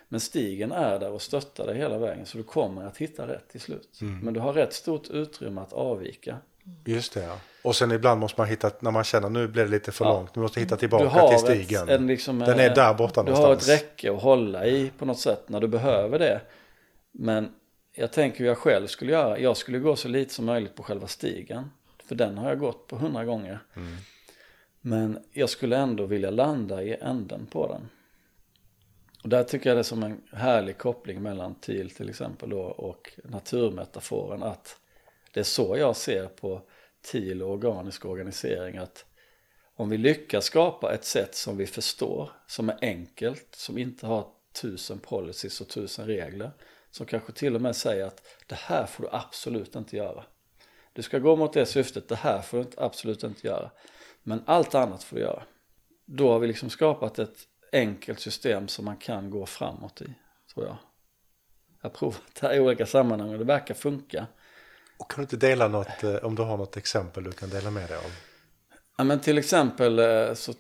[0.07, 3.49] Men stigen är där och stöttar dig hela vägen så du kommer att hitta rätt
[3.49, 4.01] till slut.
[4.01, 4.19] Mm.
[4.19, 6.37] Men du har rätt stort utrymme att avvika.
[6.85, 7.39] Just det, ja.
[7.63, 10.13] Och sen ibland måste man hitta, när man känner nu blir det lite för Ja.
[10.13, 11.89] långt, du måste hitta Du tillbaka har till stigen.
[11.89, 13.69] Ett, en liksom, Den är eh, där borta Du har någonstans.
[13.69, 16.41] ett räcke att hålla i på något sätt när du behöver det.
[17.11, 17.51] Men
[17.93, 19.39] jag tänker hur jag själv skulle göra.
[19.39, 21.71] Jag skulle gå så lite som möjligt på själva stigen.
[22.05, 23.59] För den har jag gått på hundra gånger.
[23.75, 23.95] Mm.
[24.81, 27.89] Men jag skulle ändå vilja landa i änden på den.
[29.23, 32.59] Och där tycker jag det är som en härlig koppling mellan TIL till exempel då
[32.61, 34.75] och naturmetaforen att
[35.33, 36.61] det är så jag ser på
[37.11, 39.05] TIL och organisk organisering att
[39.75, 44.27] om vi lyckas skapa ett sätt som vi förstår, som är enkelt, som inte har
[44.61, 46.51] tusen policies och tusen regler,
[46.91, 50.25] som kanske till och med säger att det här får du absolut inte göra.
[50.93, 53.71] Du ska gå mot det syftet, det här får du absolut inte göra.
[54.23, 55.43] Men allt annat får du göra.
[56.05, 57.37] Då har vi liksom skapat ett
[57.71, 60.13] enkelt system som man kan gå framåt i,
[60.53, 60.77] tror jag.
[61.81, 64.27] Jag har provat det här i olika sammanhang och det verkar funka.
[64.99, 67.71] Och kan du inte dela något, eh, om du har något exempel du kan dela
[67.71, 68.11] med dig av?
[68.97, 70.53] Ja men till exempel eh, så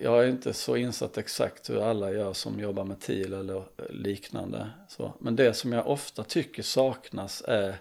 [0.00, 3.90] jag är inte så insatt exakt hur alla gör som jobbar med TIL eller eh,
[3.90, 4.70] liknande.
[4.88, 5.14] Så.
[5.20, 7.76] Men det som jag ofta tycker saknas är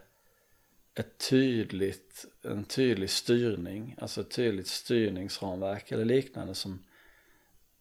[0.96, 6.84] ett tydligt, en tydlig styrning, alltså ett tydligt styrningsramverk eller liknande som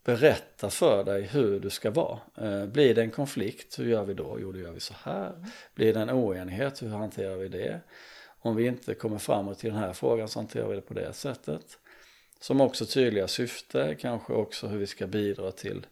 [0.05, 2.21] berätta för dig hur du ska vara.
[2.37, 4.38] Eh, blir det en konflikt, hur gör vi då?
[4.40, 5.47] Jo, då gör vi så här.
[5.75, 7.81] Blir det en oenighet, hur hanterar vi det?
[8.38, 11.12] Om vi inte kommer framåt till den här frågan så hanterar vi det på det
[11.12, 11.79] sättet.
[12.40, 15.87] Som också tydliga syfte, kanske också hur vi ska bidra till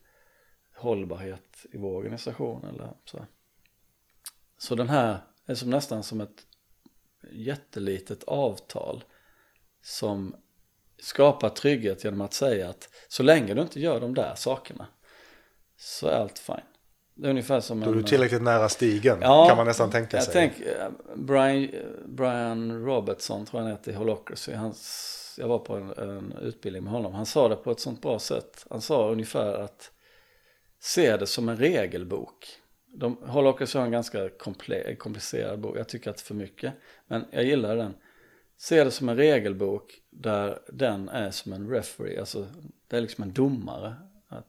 [0.75, 3.27] hållbarhet i vår organisation eller så.
[4.59, 6.46] Så den här är som nästan som ett
[7.31, 9.05] jättelitet avtal
[9.83, 10.37] som
[11.02, 14.86] skapar trygghet genom att säga att så länge du inte gör de där sakerna
[15.76, 16.56] så är allt fine.
[17.14, 17.96] Det är ungefär som Då är en...
[17.96, 20.32] du tillräckligt nära stigen, Ja, kan man nästan tänka jag sig.
[20.32, 21.68] tänk, eh, Brian,
[22.06, 24.52] Brian Robertson tror jag han heter i Holocracy.
[24.52, 27.14] Hans, jag var på en, en utbildning med honom.
[27.14, 28.66] Han sa det på ett sånt bra sätt.
[28.70, 29.90] Han sa ungefär att
[30.80, 32.46] se det som en regelbok.
[32.94, 35.76] De, Holocracy har en ganska komple, komplicerad bok.
[35.78, 36.74] Jag tycker att det är för mycket.
[37.06, 37.94] Men jag gillar den.
[38.58, 42.20] Se det som en regelbok där den är som en referee.
[42.20, 42.46] Alltså
[42.88, 43.94] det är liksom en domare.
[44.29, 44.46] Att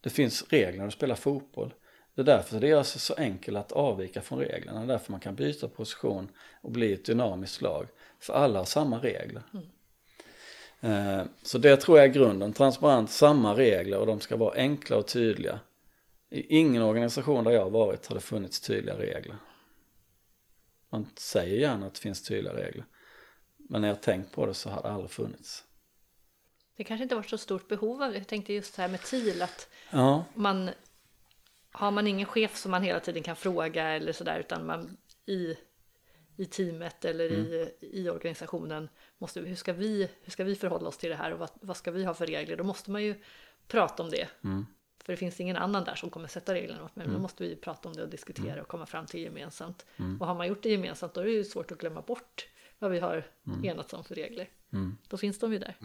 [0.00, 1.74] det finns regler när du spelar fotboll.
[2.14, 4.78] Det är därför det är alltså så enkelt att avvika från reglerna.
[4.78, 6.28] Det är därför man kan byta position
[6.60, 7.86] och bli ett dynamiskt lag.
[8.20, 9.42] För alla har samma regler.
[10.80, 12.52] Eh, Så det tror jag är grunden.
[12.52, 15.60] Transparent, samma regler och de ska vara enkla och tydliga.
[16.30, 19.36] I ingen organisation där jag har varit har det funnits tydliga regler.
[20.90, 22.84] Man säger gärna att det finns tydliga regler.
[23.70, 25.64] Men när jag tänkt på det så har det aldrig funnits.
[26.76, 28.18] Det kanske inte varit så stort behov av det.
[28.18, 30.70] Jag tänkte just det här med TIL, att Ja, man
[31.72, 35.56] har man ingen chef som man hela tiden kan fråga eller sådär utan man i,
[36.36, 40.98] i teamet eller i, i organisationen måste hur ska vi hur ska vi förhålla oss
[40.98, 42.56] till det här och vad, vad ska vi ha för regler?
[42.56, 43.14] Då måste man ju
[43.66, 44.28] prata om det.
[45.04, 47.42] För det finns ingen annan där som kommer sätta reglerna åt mig men då måste
[47.42, 49.86] vi prata om det och diskutera och komma fram till gemensamt.
[50.20, 52.90] Och har man gjort det gemensamt då är det ju svårt att glömma bort vad
[52.90, 53.24] vi har
[53.64, 54.48] enats om för regler
[55.08, 55.76] då finns de ju där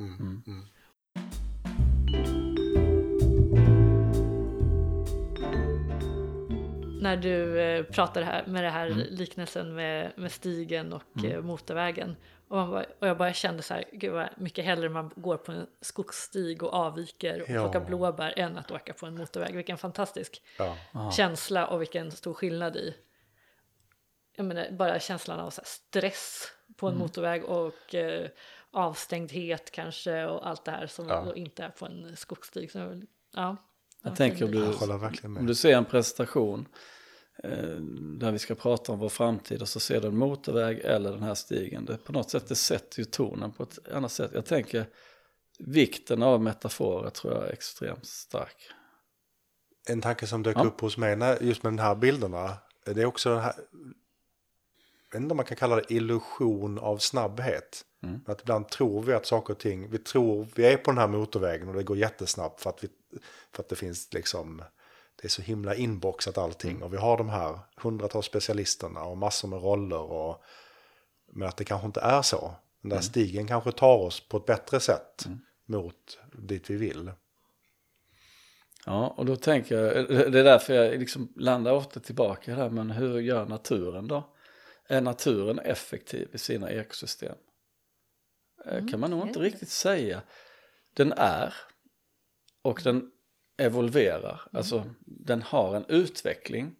[7.02, 12.16] när du eh, pratar här med det här liknelsen med, med stigen och eh, motorvägen.
[12.48, 15.38] Och, man bara, och jag bara kände så här, gud vad mycket hellre man går
[15.38, 17.62] på en skogsstig och avviker och Ja.
[17.64, 19.56] plockar blåbär än att åka på en motorväg.
[19.56, 21.12] Vilken fantastisk Ja.
[21.18, 22.96] känsla och vilken stor skillnad i.
[24.36, 28.30] Jag menar bara känslan av så här stress på en motorväg och eh,
[28.72, 31.34] avstängdhet kanske och allt det här som Ja.
[31.36, 32.72] inte är på en skogsstig.
[32.72, 32.96] Så, ja,
[33.34, 33.58] ja,
[34.02, 36.68] jag tänker om du, Jag håller verkligen om du ser en presentation
[37.44, 37.76] eh,
[38.20, 41.24] där vi ska prata om vår framtid och så ser du en motorväg eller den
[41.24, 41.86] här stigen.
[41.86, 44.32] Det, på något sätt det sätter ju tonen på ett annat sätt.
[44.34, 44.86] Jag tänker
[45.60, 48.56] vikten av metaforer tror jag är extremt stark.
[49.90, 50.64] En tanke som dök Ja.
[50.64, 52.58] upp hos mig när, just med de här bilderna.
[52.86, 53.54] Det är också den här,
[55.14, 57.86] jag vet inte om man kan kalla det illusion av snabbhet.
[58.04, 58.22] Mm.
[58.28, 61.08] Att ibland tror vi att saker och ting, vi tror vi är på den här
[61.08, 62.90] motorvägen och det går jättesnabbt för att, vi,
[63.52, 64.62] för att det finns liksom,
[65.22, 66.72] det är så himla inboxat allting.
[66.72, 66.84] Mm.
[66.84, 70.02] Och vi har de här hundratals specialisterna och massor med roller.
[70.02, 70.44] Och,
[71.32, 72.56] men att det kanske inte är så.
[72.82, 72.96] Den Mm.
[72.96, 75.28] där stigen kanske tar oss på ett bättre sätt
[75.66, 77.12] mot dit vi vill.
[78.86, 82.92] Ja, och då tänker jag, det är därför jag liksom landar ofta tillbaka här, men
[82.92, 84.33] hur gör naturen då?
[84.88, 87.36] Är naturen effektiv i sina ekosystem?
[88.66, 90.22] Eh, Mm, kan man nog inte riktigt säga.
[90.94, 91.54] Den är,
[92.62, 93.12] och den
[93.58, 96.76] evolverar, alltså den har en utveckling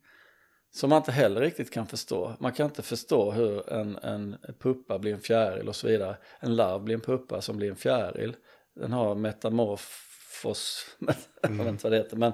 [0.72, 2.36] som man inte heller riktigt kan förstå.
[2.40, 6.18] Man kan inte förstå hur en, en puppa blir en fjäril och så vidare.
[6.40, 8.36] En larv blir en puppa som blir en fjäril.
[8.76, 10.86] Den har metamorfos,
[11.42, 12.32] jag vet inte vad det heter, men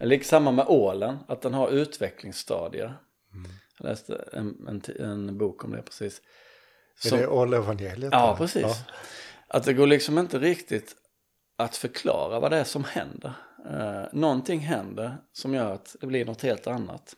[0.00, 2.96] det är samma med ålen, att den har utvecklingsstadier.
[3.80, 6.22] Jag läste en, en, en bok om det precis.
[7.06, 8.12] Är det Ålevangeliet?
[8.12, 8.62] Ja, precis.
[8.62, 8.76] Ja.
[9.48, 10.96] Att det går liksom inte riktigt
[11.56, 13.32] att förklara vad det är som händer.
[13.66, 17.16] Eh, någonting händer som gör att det blir något helt annat.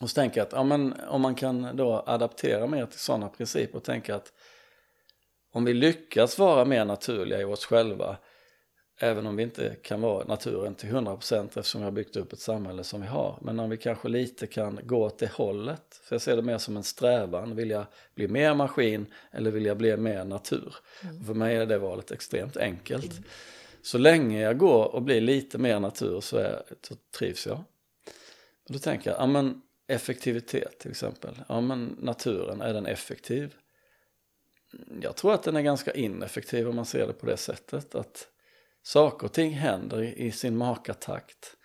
[0.00, 3.28] Och så tänker jag att ja, men, om man kan då adaptera mer till sådana
[3.28, 4.32] principer och tänka att
[5.52, 8.16] om vi lyckas vara mer naturliga i oss själva
[8.98, 12.40] även om vi inte kan vara naturen till 100% eftersom vi har byggt upp ett
[12.40, 13.38] samhälle som vi har.
[13.42, 16.58] Men om vi kanske lite kan gå åt det hållet, för jag ser det mer
[16.58, 20.74] som en strävan, vill jag bli mer maskin eller vill jag bli mer natur?
[21.26, 23.20] För mig är det valet extremt enkelt.
[23.82, 27.58] Så länge jag går och blir lite mer natur så, är, så trivs jag.
[28.66, 33.54] Och då tänker jag, ja men effektivitet till exempel, ja men naturen, är den effektiv?
[35.00, 38.28] Jag tror att den är ganska ineffektiv om man ser det på det sättet att
[38.86, 41.56] saker och ting händer i, sin makatakt.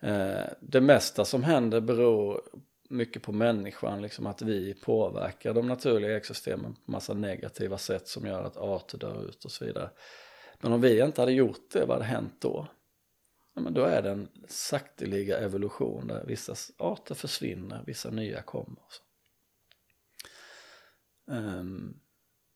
[0.00, 2.40] Eh, det mesta som händer beror
[2.88, 8.26] mycket på människan, liksom att vi påverkar de naturliga ekosystemen på massa negativa sätt som
[8.26, 9.90] gör att arter dör ut och så vidare.
[10.60, 12.66] Men om vi inte hade gjort det, vad hade hänt då?
[13.54, 18.80] Ja, men då är det en sakteliga evolution där vissa arter försvinner, vissa nya kommer.
[18.80, 19.02] och Så.
[21.32, 22.00] Um,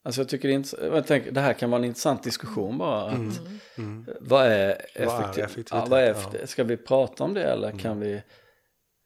[0.02, 3.02] alltså jag tycker det, är jag tänker, det här kan vara en intressant diskussion bara.
[3.04, 3.40] Att,
[3.78, 4.06] Mm.
[4.20, 5.44] vad är Vad är effektiv?
[5.44, 5.72] effektivitet?
[5.72, 6.46] Ja, vad är effektiv?
[6.46, 8.22] Ska vi prata om det eller kan vi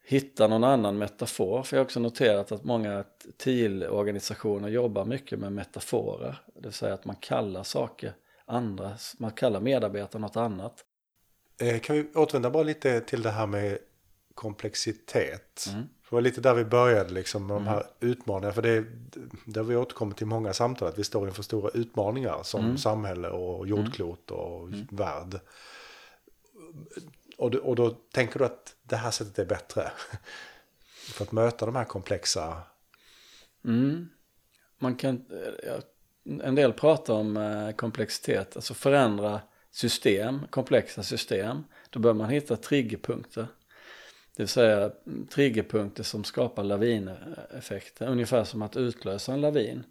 [0.07, 1.62] hitta någon annan metafor?
[1.62, 3.04] För jag har också noterat att många
[3.38, 6.37] TIL-organisationer jobbar mycket med metaforer.
[6.54, 8.12] Det vill säga att man kallar saker
[8.46, 10.85] andra, man kallar medarbetare något annat.
[11.61, 13.78] Eh, Kan vi återvända bara lite till det här med
[14.35, 15.66] komplexitet?
[16.14, 16.22] Mm.
[16.22, 18.53] Det var lite där vi började liksom med de här utmaningarna.
[18.53, 18.85] För det,
[19.46, 20.88] det har vi återkommit till många samtal.
[20.88, 22.79] Att vi står inför stora utmaningar som Mm.
[22.79, 25.40] samhälle och jordklot och värld.
[27.38, 29.92] Och, och då tänker du att det här sättet är bättre.
[31.14, 32.62] För att möta de här komplexa...
[33.64, 34.09] Mm.
[34.79, 35.24] Man kan,
[36.42, 41.64] en del pratar om eh, komplexitet, alltså förändra system, komplexa system.
[41.90, 43.46] Då bör man hitta triggerpunkter.
[44.37, 44.92] Det vill säga
[45.31, 49.85] triggerpunkter som skapar lavineffekter, ungefär som att utlösa en lavin.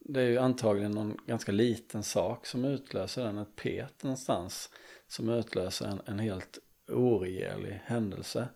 [0.00, 4.70] Det är ju antagligen någon ganska liten sak som utlöser den, ett pet någonstans
[5.08, 6.58] som utlöser en, en helt
[6.88, 8.48] oregerlig händelse.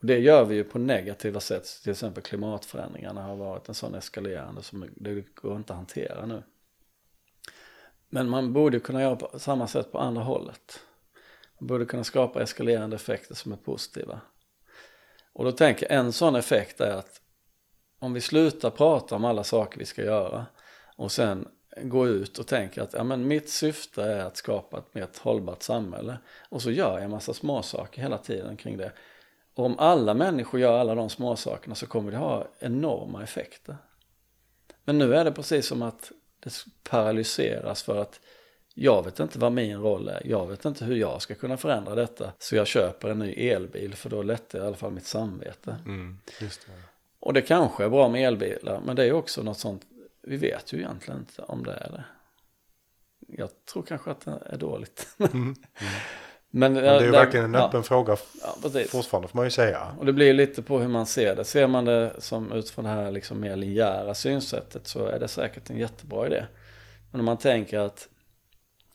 [0.00, 3.94] Och det gör vi ju på negativa sätt, till exempel klimatförändringarna har varit en sån
[3.94, 6.42] eskalerande som det går inte att hantera nu.
[8.08, 10.80] Men man borde kunna göra på samma sätt på andra hållet.
[11.58, 14.20] Man borde kunna skapa eskalerande effekter som är positiva.
[15.32, 17.20] Och då tänker jag en sån effekt är att
[17.98, 20.46] om vi slutar prata om alla saker vi ska göra
[20.96, 21.48] och sen
[21.82, 25.62] går ut och tänker att ja, men mitt syfte är att skapa ett mer hållbart
[25.62, 26.18] samhälle
[26.48, 28.92] och så gör jag en massa småsaker hela tiden kring det.
[29.54, 33.76] Och om alla människor gör alla de småsakerna så kommer det ha enorma effekter.
[34.84, 38.20] Men nu är det precis som att det paralyseras för att
[38.74, 40.22] jag vet inte vad min roll är.
[40.24, 42.32] Jag vet inte hur jag ska kunna förändra detta.
[42.38, 45.76] Så jag köper en ny elbil för då lättar jag i alla fall mitt samvete.
[45.86, 46.72] Mm, just det.
[47.20, 49.82] Och det kanske är bra med elbilar, men det är också något sånt,
[50.22, 52.04] vi vet ju egentligen inte om det är det.
[53.28, 55.08] Jag tror kanske att det är dåligt.
[55.16, 55.56] men,
[56.50, 58.90] Men det är ju verkligen en öppen ja, fråga ja, precis.
[58.90, 59.96] fortfarande får man ju säga.
[59.98, 61.44] Och det blir lite på hur man ser det.
[61.44, 65.70] Ser man det som utifrån det här liksom mer linjära synsättet så är det säkert
[65.70, 66.44] en jättebra idé.
[67.10, 68.08] Men om man tänker att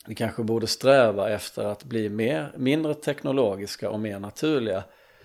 [0.08, 4.84] vi kanske borde sträva efter att bli mer, mindre teknologiska och mer naturliga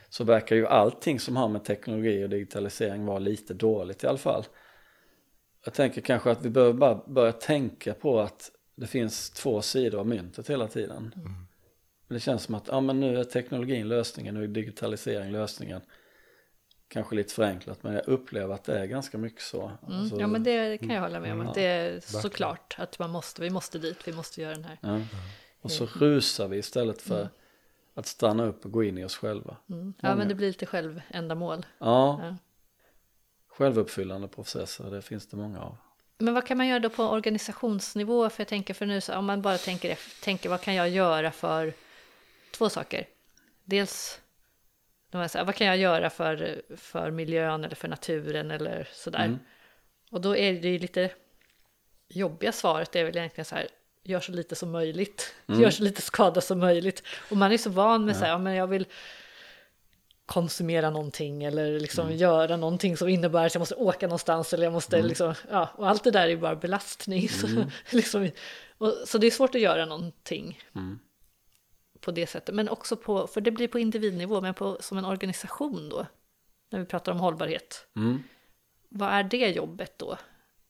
[0.10, 4.18] så verkar ju allting som har med teknologi och digitalisering vara lite dåligt i alla
[4.18, 4.44] fall.
[5.66, 10.00] Jag tänker kanske att vi behöver bara börja tänka på att det finns två sidor
[10.00, 11.16] av myntet hela tiden.
[12.08, 15.82] Det känns som att ja, men nu är teknologin lösningen, nu är digitalisering lösningen.
[16.94, 19.72] Kanske lite förenklat, men jag upplever att det är ganska mycket så.
[19.88, 20.00] Mm.
[20.00, 21.42] Alltså, Ja men det kan jag hålla med om.
[21.42, 24.64] Ja, att det är såklart att man måste, vi måste dit, vi måste göra den
[24.66, 24.78] här.
[24.82, 25.00] ja.
[25.62, 27.30] Och så rusar vi istället för
[27.94, 29.58] att stanna upp och gå in i oss själva.
[29.70, 29.94] Mm.
[30.00, 31.66] Ja men det blir lite självändamål.
[31.80, 32.36] Ja, Ja.
[33.48, 35.78] självuppfyllande processer, det finns det många av.
[36.18, 38.30] Men vad kan man göra då på organisationsnivå?
[38.30, 41.32] För jag tänker för nu, så om man bara tänker, tänker vad kan jag göra
[41.32, 41.74] för
[42.52, 43.08] två saker?
[43.66, 44.20] dels
[45.14, 48.88] de här, så här, vad kan jag göra för, för miljön eller för naturen eller
[48.94, 49.26] sådär.
[49.26, 49.40] Mm.
[50.12, 51.10] Och då är det ju lite
[52.10, 53.68] jobbiga svaret är väl egentligen så här,
[54.04, 55.62] gör så lite som möjligt, Mm.
[55.62, 57.04] gör så lite skada som möjligt.
[57.30, 58.86] Och man är så van med så här, ja men jag vill
[60.26, 62.18] konsumera någonting eller liksom Mm.
[62.18, 65.08] göra någonting som innebär att jag måste åka någonstans eller jag måste Mm.
[65.10, 67.30] liksom, ja, och allt det där är bara belastning.
[67.30, 67.48] Så,
[67.92, 68.30] liksom,
[68.78, 71.00] och, så det är svårt att göra någonting Mm.
[72.04, 75.06] På det sättet, men också på, för det blir på individnivå, men på, som en
[75.06, 76.06] organisation då,
[76.70, 77.88] när vi pratar om hållbarhet.
[77.96, 78.24] Mm.
[78.90, 80.18] Vad är det jobbet då?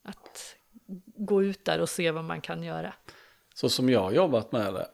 [0.03, 0.55] Att
[1.05, 2.93] gå ut där och se vad man kan göra.
[3.53, 4.87] Så som jag har jobbat med det,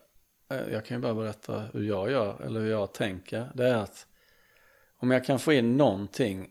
[0.50, 3.76] eh, jag kan ju bara berätta hur jag gör, eller hur jag tänker, det är
[3.76, 4.06] att
[4.96, 6.50] om jag kan få in någonting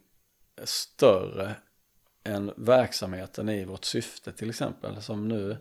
[0.63, 1.55] större
[2.23, 5.57] än verksamheten i vårt syfte till exempel, som nu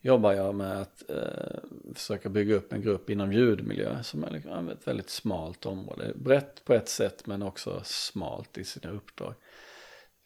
[0.00, 4.68] jobbar jag med att eh, försöka bygga upp en grupp inom ljudmiljö som är liksom
[4.68, 6.12] ett väldigt smalt område.
[6.14, 9.34] Brett på ett sätt men också smalt i sina uppdrag.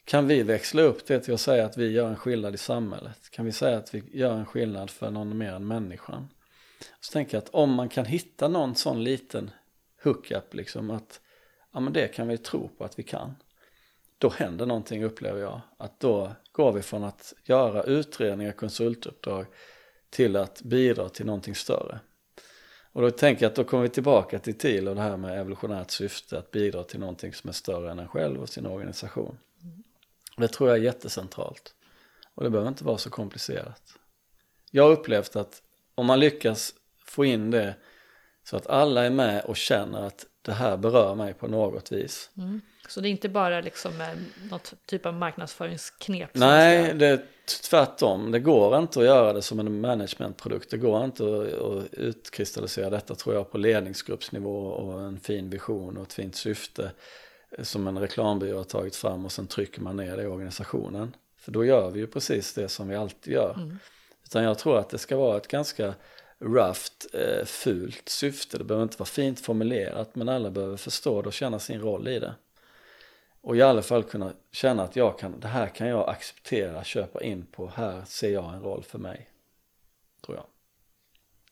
[0.04, 3.30] Kan vi växla upp det till att säga att vi gör en skillnad i samhället?
[3.30, 6.28] Kan vi säga att vi gör en skillnad för någon mer än människan?
[7.00, 9.50] Så tänker jag att om man kan hitta någon sån liten
[10.04, 11.20] hookup liksom att
[11.72, 13.34] ja men det kan vi tro på att vi kan.
[14.22, 15.60] Då händer någonting upplever jag.
[15.76, 19.46] Att då går vi från att göra utredningar, konsultuppdrag
[20.10, 22.00] till att bidra till någonting större.
[22.92, 25.40] Och då tänker jag att då kommer vi tillbaka till TIL och det här med
[25.40, 29.38] evolutionärt syfte, att bidra till någonting som är större än en själv och sin organisation.
[30.36, 31.74] Det tror jag är jättecentralt.
[32.34, 33.82] Och det behöver inte vara så komplicerat.
[34.70, 35.62] Jag har upplevt att
[35.94, 37.74] om man lyckas få in det
[38.44, 42.30] så att alla är med och känner att det här berör mig på något vis.
[42.36, 42.60] Mm.
[42.92, 44.08] Så det är inte bara liksom eh,
[44.50, 46.30] något typ av marknadsföringsknep?
[46.32, 47.22] Nej, det är
[47.70, 48.30] tvärtom.
[48.30, 50.70] Det går inte att göra det som en managementprodukt.
[50.70, 56.02] Det går inte att, utkristallisera detta tror jag på ledningsgruppsnivå och en fin vision och
[56.02, 56.90] ett fint syfte
[57.62, 61.16] som en reklambyrå har tagit fram och sen trycker man ner det i organisationen.
[61.38, 63.78] För då gör vi ju precis det som vi alltid gör.
[64.24, 65.94] Utan jag tror att det ska vara ett ganska
[66.38, 68.58] rought, eh, fult syfte.
[68.58, 72.08] Det behöver inte vara fint formulerat men alla behöver förstå det och känna sin roll
[72.08, 72.34] i det.
[73.42, 77.22] Och i alla fall kunna känna att jag kan, det här kan jag acceptera, köpa
[77.22, 79.28] in på, här ser jag en roll för mig.
[80.26, 80.46] Tror jag.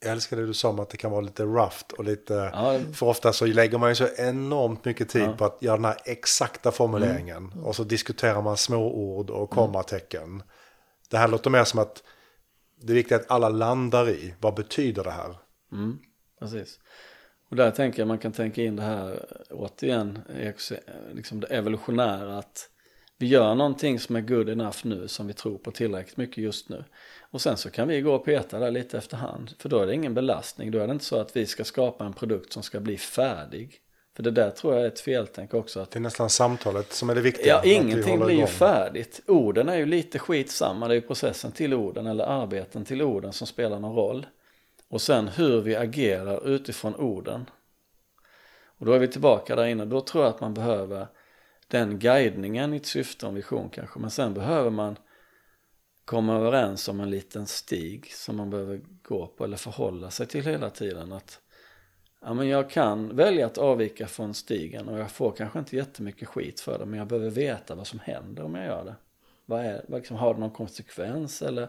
[0.02, 2.50] Jag älskar det du sa om att det kan vara lite rough och lite...
[2.54, 5.32] Ja, det- För ofta så lägger man ju så enormt mycket tid Ja.
[5.36, 7.36] på att göra den här exakta formuleringen.
[7.52, 7.64] Mm.
[7.64, 10.42] Och så diskuterar man små ord och kommatecken.
[11.10, 12.02] Det här låter mer som att
[12.82, 15.36] det är viktigt att alla landar i vad betyder det här.
[15.72, 15.98] Mm,
[16.38, 16.78] precis.
[17.50, 20.18] Och där tänker jag man kan tänka in det här återigen,
[21.12, 22.68] liksom det evolutionära att
[23.18, 26.68] vi gör någonting som är good enough nu som vi tror på tillräckligt mycket just
[26.68, 26.84] nu.
[27.20, 29.50] Och sen så kan vi gå och peta där lite efterhand.
[29.58, 30.70] För då är det ingen belastning.
[30.70, 33.80] Då är det inte så att vi ska skapa en produkt som ska bli färdig.
[34.16, 35.80] För det där tror jag är ett feltänk också.
[35.80, 37.60] Att Det är nästan samtalet som är det viktiga.
[37.64, 39.20] Ja, ingenting blir ju färdigt.
[39.26, 40.88] Orden är ju lite skitsamma.
[40.88, 44.26] Det är ju processen till orden eller arbeten till orden som spelar någon roll.
[44.90, 47.50] Och sen hur vi agerar utifrån orden.
[48.64, 49.84] Och då är vi tillbaka där inne.
[49.84, 51.06] Då tror jag att man behöver
[51.68, 53.98] den guidningen i ett syfte och en vision kanske.
[53.98, 54.96] Men sen behöver man
[56.04, 60.44] komma överens om en liten stig som man behöver gå på eller förhålla sig till
[60.44, 61.12] hela tiden.
[61.12, 61.40] Att
[62.20, 66.28] ja, men jag kan välja att avvika från stigen och jag får kanske inte jättemycket
[66.28, 68.94] skit för det men jag behöver veta vad som händer om jag gör det.
[69.46, 71.68] Vad är, liksom, har det någon konsekvens eller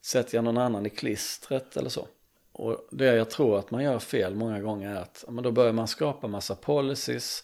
[0.00, 2.08] sätter jag någon annan i klistret eller så.
[2.60, 5.50] Och det jag tror att man gör fel många gånger är att ja, men då
[5.50, 7.42] börjar man skapa massa policies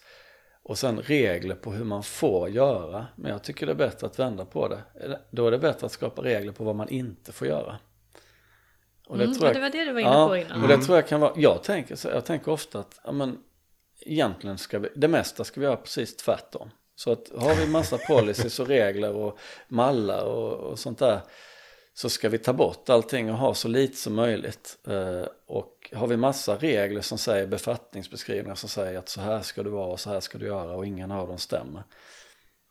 [0.63, 3.07] och sen regler på hur man får göra.
[3.17, 4.83] Men jag tycker det är bättre att vända på det.
[5.31, 7.79] Då är det bättre att skapa regler på vad man inte får göra.
[9.07, 10.63] Och Mm, ja, det var det du var inne på innan.
[10.63, 13.39] och det tror jag kan vara, jag tänker, så, jag tänker ofta att, ja men
[14.01, 16.71] egentligen ska vi, det mesta ska vi göra precis tvärtom.
[16.95, 21.21] Så att har vi massa policies och regler och mallar och, och sånt där
[21.99, 24.79] så ska vi ta bort allting och ha så lite som möjligt.
[24.89, 29.63] Eh, och har vi massa regler som säger befattningsbeskrivningar som säger att så här ska
[29.63, 31.83] du vara och så här ska du göra och ingen av dem stämmer.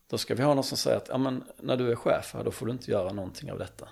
[0.10, 2.44] Då ska vi ha någon som säger att ja, men när du är chef här
[2.44, 3.88] då får du inte göra någonting av detta.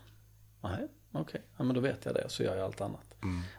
[0.64, 3.16] Nej, okej, ja, men då vet jag det så gör jag allt annat.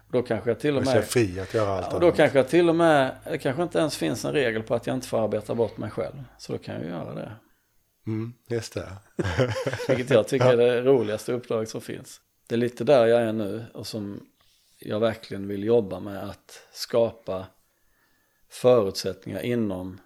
[0.06, 2.16] Och då kanske jag till och med fri att göra allt Ja, och då annat.
[2.16, 4.94] kanske jag till och med, det kanske inte ens finns en regel på att jag
[4.96, 6.24] inte får arbeta bort mig själv.
[6.38, 7.32] Så då kan jag göra det.
[8.06, 8.88] Mm, just det.
[9.88, 12.20] Vilket jag tycker är det roligaste uppdraget som finns.
[12.48, 14.26] Det är lite där jag är nu och som
[14.78, 17.46] jag verkligen vill jobba med att skapa
[18.48, 20.00] förutsättningar inom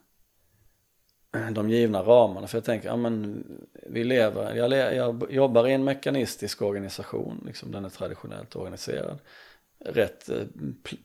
[1.52, 2.46] de givna ramarna.
[2.46, 3.44] För jag tänker, ja men
[3.86, 9.18] vi lever, jag, le, jag jobbar i en mekanistisk organisation, liksom den är traditionellt organiserad.
[9.84, 10.44] rätt eh,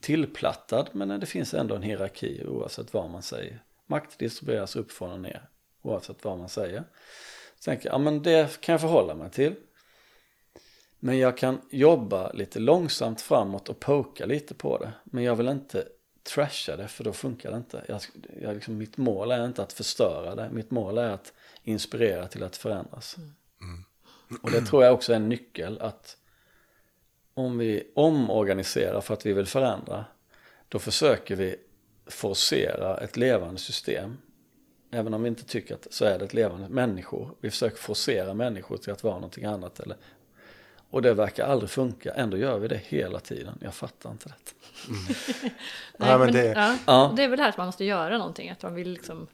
[0.00, 3.62] tillplattad men det finns ändå en hierarki oavsett vad man säger.
[3.86, 5.48] Makt distribueras uppifrån och ner
[5.84, 6.84] oavsett vad man säger.
[7.58, 9.54] Så tänker jag, ja men det kan jag förhålla mig till.
[10.98, 14.92] Men jag kan jobba lite långsamt framåt och poka lite på det.
[15.04, 15.88] Men jag vill inte
[16.22, 17.84] trasha det för då funkar det inte.
[17.88, 18.00] Jag,
[18.40, 20.50] jag liksom, mitt mål är inte att förstöra det.
[20.52, 21.32] Mitt mål är att
[21.62, 23.16] inspirera till att förändras.
[23.60, 23.84] Mm.
[24.42, 26.16] Och det tror jag också är en nyckel att
[27.34, 30.04] om vi omorganiserar för att vi vill förändra
[30.68, 31.56] då försöker vi
[32.06, 34.16] forcera ett levande system.
[34.94, 37.30] Även om vi inte tycker att så är det ett levande människor.
[37.40, 39.96] Vi försöker forcera människor till att vara någonting annat eller
[40.90, 43.58] och det verkar aldrig funka, ändå gör vi det hela tiden.
[43.60, 44.34] Jag fattar inte det.
[44.88, 45.04] Mm.
[45.98, 46.44] Nej, ja, men det...
[46.44, 47.12] Ja, ja.
[47.16, 49.26] det är väl det här att man måste göra någonting, att man vill liksom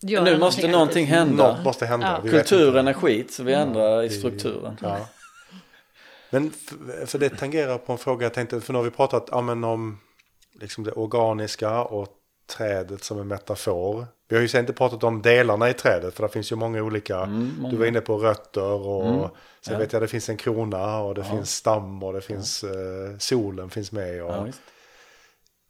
[0.00, 1.52] göra Nu måste någonting hända.
[1.52, 2.20] Något måste hända.
[2.24, 2.30] Ja.
[2.30, 4.76] Kulturen är skit, så vi ändrar i strukturen.
[4.82, 5.08] Ja.
[6.30, 9.28] Men för, för det tangerar på en fråga jag tänkte, för nu har vi pratat
[9.30, 9.98] ja, men om
[10.60, 12.21] liksom det organiska och
[12.52, 14.06] trädet som en metafor.
[14.28, 16.82] Vi har ju sen inte pratat om delarna i trädet för det finns ju många
[16.82, 17.18] olika.
[17.18, 17.70] Mm, många.
[17.70, 19.28] Du var inne på rötter och mm,
[19.60, 19.78] sen ja.
[19.78, 21.26] vet jag det finns en krona och det ja.
[21.26, 24.22] finns stam och det finns eh, solen finns med.
[24.22, 24.46] Och, ja,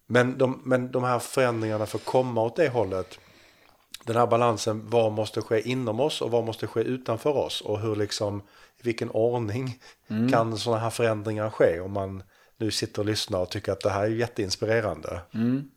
[0.06, 3.18] men, de, men de här förändringarna för att komma åt det hållet.
[4.04, 7.80] Den här balansen, vad måste ske inom oss och vad måste ske utanför oss och
[7.80, 8.40] hur liksom
[8.78, 9.78] i vilken ordning
[10.08, 10.32] mm.
[10.32, 12.22] kan sådana här förändringar ske om man
[12.56, 15.20] nu sitter och lyssnar och tycker att det här är jätteinspirerande.
[15.34, 15.70] Mm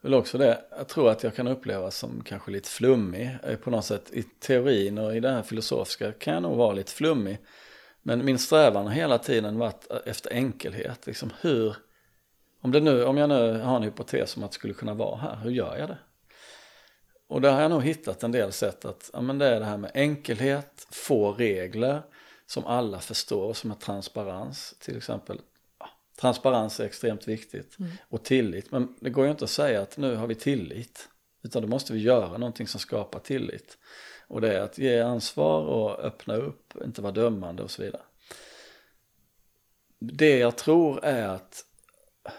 [0.00, 3.70] väl också det, jag tror att jag kan uppleva som kanske lite flummig eh, på
[3.70, 4.10] något sätt.
[4.12, 7.38] I teorin och i det här filosofiska kan jag nog vara lite flummig.
[8.02, 11.06] Men min strävan har hela tiden varit eh, efter enkelhet.
[11.06, 11.76] Liksom hur,
[12.60, 15.16] om, det nu, om jag nu har en hypotes om att det skulle kunna vara
[15.16, 15.98] här, hur gör jag det?
[17.28, 19.66] Och där har jag nog hittat en del sätt att, ja men det är det
[19.66, 22.02] här med enkelhet, få regler
[22.46, 24.74] som alla förstår, som är transparens.
[24.78, 25.40] Till exempel
[26.16, 27.90] Transparens är extremt viktigt mm.
[28.08, 28.70] och tillit.
[28.70, 31.08] Men det går ju inte att säga att nu har vi tillit.
[31.42, 33.78] Utan då måste vi göra någonting som skapar tillit.
[34.28, 38.02] Och det är att ge ansvar och öppna upp, inte vara dömande och så vidare.
[39.98, 41.64] Det jag tror är att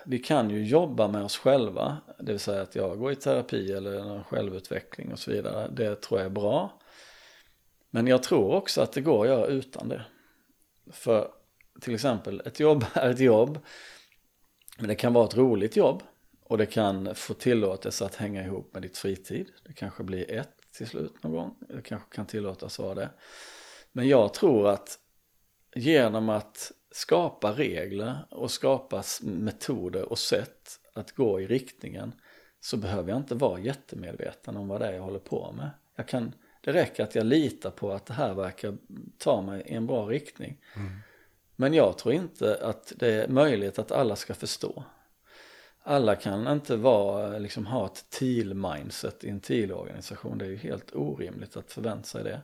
[0.05, 3.71] vi kan ju jobba med oss själva, det vill säga att jag går i terapi
[3.71, 5.67] eller någon självutveckling och så vidare.
[5.67, 6.79] Det tror jag är bra.
[7.89, 10.05] Men jag tror också att det går att göra utan det.
[10.91, 11.31] För
[11.81, 13.59] till exempel, ett jobb är ett jobb.
[14.77, 16.03] Men det kan vara ett roligt jobb.
[16.43, 19.47] Och det kan få tillåtelse att hänga ihop med ditt fritid.
[19.63, 21.55] Det kanske blir ett till slut någon gång.
[21.59, 23.09] Det kanske kan tillåtas vara det.
[23.91, 24.99] Men jag tror att
[25.75, 32.13] genom att skapa regler och skapa metoder och sätt att gå i riktningen
[32.59, 35.69] så behöver jag inte vara jättemedveten om vad det är jag håller på med.
[35.95, 38.77] Jag kan, det räcker att jag litar på att det här verkar
[39.17, 40.57] ta mig i en bra riktning.
[40.75, 40.91] Mm.
[41.59, 44.83] Men jag tror inte att det är möjligt att alla ska förstå.
[45.83, 50.37] Alla kan inte vara, liksom, ha ett TIL-mindset i en TIL-organisation.
[50.37, 52.41] Det är ju helt orimligt att förvänta sig det.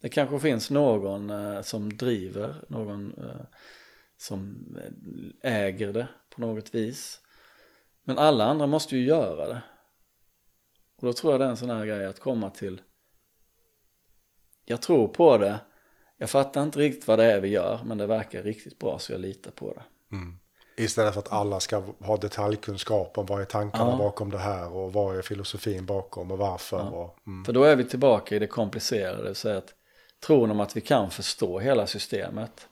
[0.00, 3.46] Det kanske finns någon eh, som driver, någon eh,
[4.16, 4.66] som
[5.42, 7.20] eh, äger det på något vis.
[8.04, 9.62] Men alla andra måste ju göra det.
[10.96, 12.80] Och då tror jag det är en sån här grej att komma till.
[14.64, 15.60] Jag tror på det
[16.18, 19.12] jag fattar inte riktigt vad det är vi gör, men det verkar riktigt bra så
[19.12, 20.16] jag litar på det.
[20.16, 20.38] Mm.
[20.76, 23.96] Istället för att alla ska ha detaljkunskap om vad är tankarna ja.
[23.96, 26.76] bakom det här och vad är filosofin bakom och varför.
[26.76, 26.82] Ja.
[26.82, 27.44] Och, mm.
[27.44, 29.74] För då är vi tillbaka i det komplicerade, säga att
[30.26, 32.68] tron om att vi kan förstå hela systemet.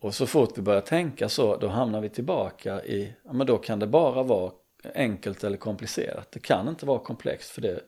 [0.00, 3.58] Och så fort vi börjar tänka så, då hamnar vi tillbaka i, ja men då
[3.58, 4.52] kan det bara vara
[4.94, 6.32] enkelt eller komplicerat.
[6.32, 7.80] Det kan inte vara komplext för det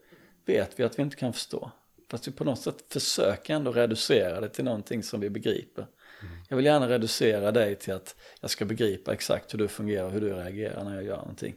[0.46, 1.70] vet vi att vi inte kan förstå.
[2.10, 5.82] Fast vi på något sätt försöker ändå reducera det till någonting som vi begriper.
[5.82, 6.34] Mm.
[6.48, 10.20] Jag vill gärna reducera dig till att jag ska begripa exakt hur du fungerar, hur
[10.20, 11.54] du reagerar när jag gör någonting.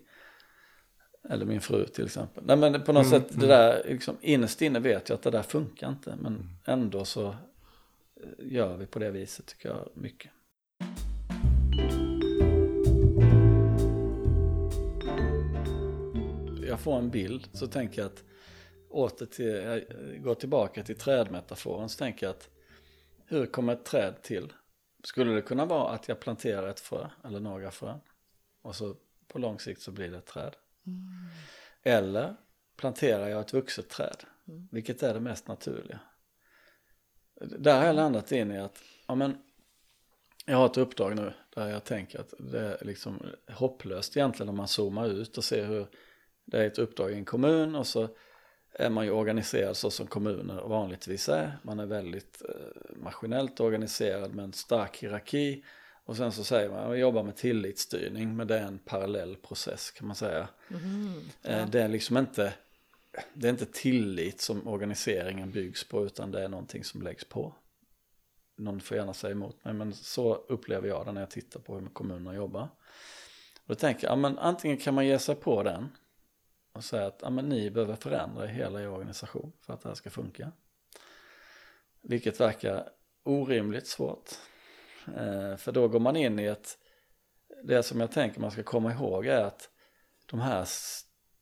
[1.30, 2.44] Eller min fru till exempel.
[2.46, 3.50] Nej men på något mm, sätt, det mm.
[3.50, 6.16] där, liksom, innerst inne vet jag att det där funkar inte.
[6.22, 6.48] Men mm.
[6.66, 7.36] ändå så eh,
[8.40, 10.32] gör vi på det viset tycker jag mycket.
[16.68, 18.24] Jag får en bild så tänker jag att
[18.98, 19.84] åter till, jag
[20.24, 22.50] går tillbaka till trädmetaforen så tänker jag att
[23.26, 24.54] hur kommer ett träd till?
[25.04, 28.00] Skulle det kunna vara att jag planterar ett frö eller några frön
[28.62, 28.96] och så
[29.28, 30.56] på lång sikt så blir det ett träd?
[30.86, 31.00] Mm.
[31.84, 32.36] Eller
[32.78, 34.24] planterar jag ett vuxet träd?
[34.48, 34.68] Mm.
[34.72, 36.00] Vilket är det mest naturliga?
[37.42, 39.38] Där har jag landat in i att ja, men,
[40.46, 44.58] jag har ett uppdrag nu där jag tänker att det är liksom hopplöst egentligen om
[44.58, 45.88] man zoomar ut och ser hur
[46.46, 48.10] det är ett uppdrag i en kommun och så
[48.80, 51.58] är man ju organiserad så som kommuner vanligtvis är.
[51.64, 55.64] Man är väldigt eh, maskinellt organiserad med en stark hierarki
[56.06, 59.92] Och sen så säger man, jag jobbar med tillitsstyrning, men det är en parallell process
[59.92, 60.48] kan man säga.
[60.70, 61.14] Mm,
[61.44, 61.66] Eh, ja.
[61.66, 62.54] Det är liksom inte,
[63.34, 67.56] det är inte tillit som organiseringen byggs på, utan det är någonting som läggs på.
[68.58, 71.80] Någon får gärna säga emot mig, men så upplever jag det när jag tittar på
[71.80, 72.70] hur kommunerna jobbar.
[73.58, 75.90] Och då tänker jag, ja, men antingen kan man ge sig på den
[76.78, 79.96] och säga att ja, men ni behöver förändra hela er organisation för att det här
[79.96, 80.52] ska funka.
[82.02, 82.90] Vilket verkar
[83.24, 84.30] orimligt svårt.
[85.08, 86.78] Eh, för då går man in i ett,
[87.64, 89.70] det som jag tänker man ska komma ihåg är att
[90.26, 90.66] de här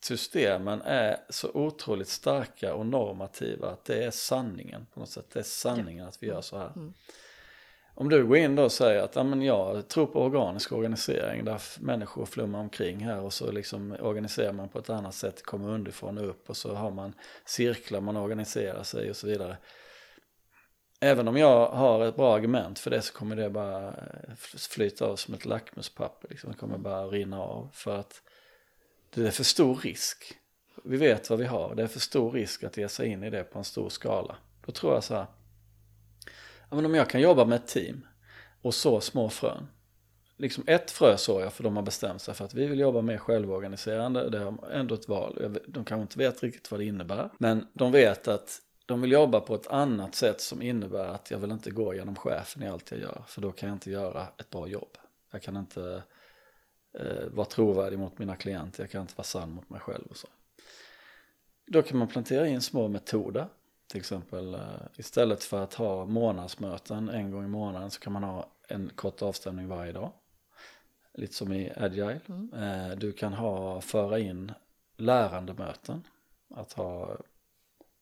[0.03, 5.29] systemen är så otroligt starka och normativa att det är sanningen på något sätt.
[5.29, 6.71] Det är sanningen att vi gör så här.
[6.75, 6.93] Mm.
[7.98, 11.46] Om du går in då och säger att ja, men jag tror på organisk organisering
[11.46, 15.70] där människor flummar omkring här och så liksom organiserar man på ett annat sätt, kommer
[15.70, 17.14] underifrån och upp och så har man
[17.46, 19.58] cirklar man organiserar sig och så vidare.
[21.00, 24.36] Även om jag har ett bra argument för det så kommer det bara eh,
[24.70, 26.30] flyta av som ett lackmuspapper.
[26.30, 26.52] Liksom.
[26.52, 28.22] Det kommer bara rinna av för att
[29.14, 30.34] det är för stor risk.
[30.84, 33.30] Vi vet vad vi har, det är för stor risk att ge sig in i
[33.30, 34.36] det på en stor skala.
[34.66, 35.26] Då tror jag så här,
[36.70, 38.05] ja, men om jag kan jobba med ett team
[38.61, 39.68] och så små frön.
[40.38, 43.01] Liksom ett frö såg jag för de har bestämt sig för att vi vill jobba
[43.01, 44.30] mer självorganiserande.
[44.30, 45.59] Det är ändå ett val.
[45.68, 47.30] De kanske inte vet riktigt vad det innebär.
[47.38, 51.38] Men de vet att de vill jobba på ett annat sätt som innebär att jag
[51.38, 53.24] vill inte gå genom chefen i allt jag gör.
[53.28, 54.97] För då kan jag inte göra ett bra jobb.
[55.32, 56.03] Jag kan inte
[56.99, 58.84] eh, vara trovärdig mot mina klienter.
[58.84, 60.28] Jag kan inte vara sann mot mig själv och så.
[61.68, 63.47] Då kan man plantera in små metoder.
[63.88, 64.61] Till exempel eh,
[64.97, 69.21] istället för att ha månadsmöten en gång i månaden så kan man ha en kort
[69.21, 70.11] avstämning varje dag.
[71.13, 72.19] Lite som i Agile.
[72.55, 74.51] Eh, Du kan ha, föra in
[74.97, 76.07] lärandemöten.
[76.55, 77.17] Att ha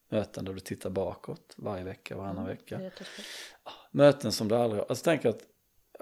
[0.09, 2.77] möten där du tittar bakåt varje vecka, varannan vecka.
[2.77, 3.29] Det är jättespännande.
[3.91, 4.89] Möten som du aldrig har.
[4.89, 5.39] Alltså tänk att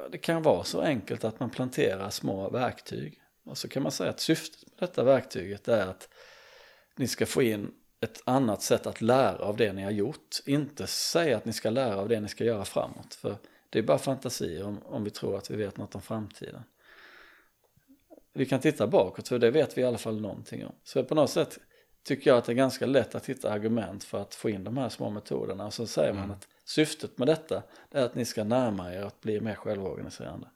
[0.10, 3.22] det kan vara så enkelt att man planterar små verktyg.
[3.46, 6.10] Och så kan man säga att syftet med detta verktyget är att
[6.96, 7.72] ni ska få in
[8.02, 10.40] ett annat sätt att lära av det ni har gjort.
[10.46, 13.14] Inte säga att ni ska lära av det ni ska göra framåt.
[13.14, 13.38] För
[13.70, 16.64] det är bara fantasier om, om vi tror att vi vet något om framtiden.
[18.34, 20.76] Vi kan titta bakåt för det vet vi i alla fall någonting om.
[20.84, 21.60] Så på något sätt
[22.04, 24.78] tycker jag att det är ganska lätt att hitta argument för att få in de
[24.78, 25.66] här små metoderna.
[25.66, 29.22] Och så säger man att syftet med detta är att ni ska närma er att
[29.22, 30.48] bli mer självorganiserande.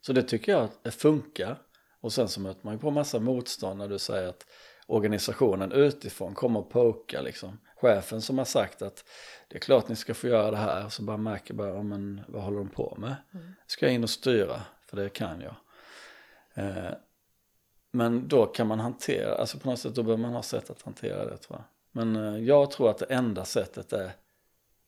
[0.00, 1.62] Så det tycker jag funkar.
[2.00, 4.46] Och sen så möter man ju på massa motstånd när du säger att
[4.86, 7.58] organisationen utifrån kommer att poka liksom.
[7.76, 9.04] Chefen som har sagt att
[9.48, 10.88] det är klart ni ska få göra det här.
[10.88, 13.14] Så bara märker bara, men vad håller de på med?
[13.66, 14.62] Ska jag in och styra?
[14.86, 15.54] För det kan jag.
[16.54, 16.92] Eh,
[17.90, 20.82] men då kan man hantera, alltså på något sätt då behöver man ha sätt att
[20.82, 21.64] hantera det tror jag.
[21.92, 24.12] Men eh, jag tror att det enda sättet är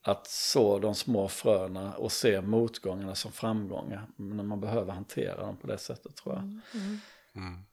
[0.03, 4.07] att så de små fröna och se motgångarna som framgångar.
[4.16, 6.42] Men man behöver hantera dem på det sättet tror jag.
[6.42, 7.64] Mm.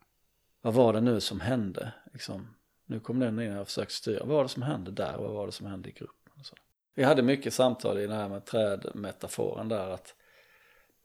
[0.63, 1.91] Vad var det nu som hände?
[2.13, 2.55] Liksom,
[2.85, 4.25] nu kom den in och försökte styra.
[4.25, 5.17] Vad var det som hände där?
[5.17, 6.33] Vad var det som hände i gruppen?
[6.39, 6.55] Och så.
[6.95, 10.15] Vi hade mycket samtal i den här med trädmetaforen där att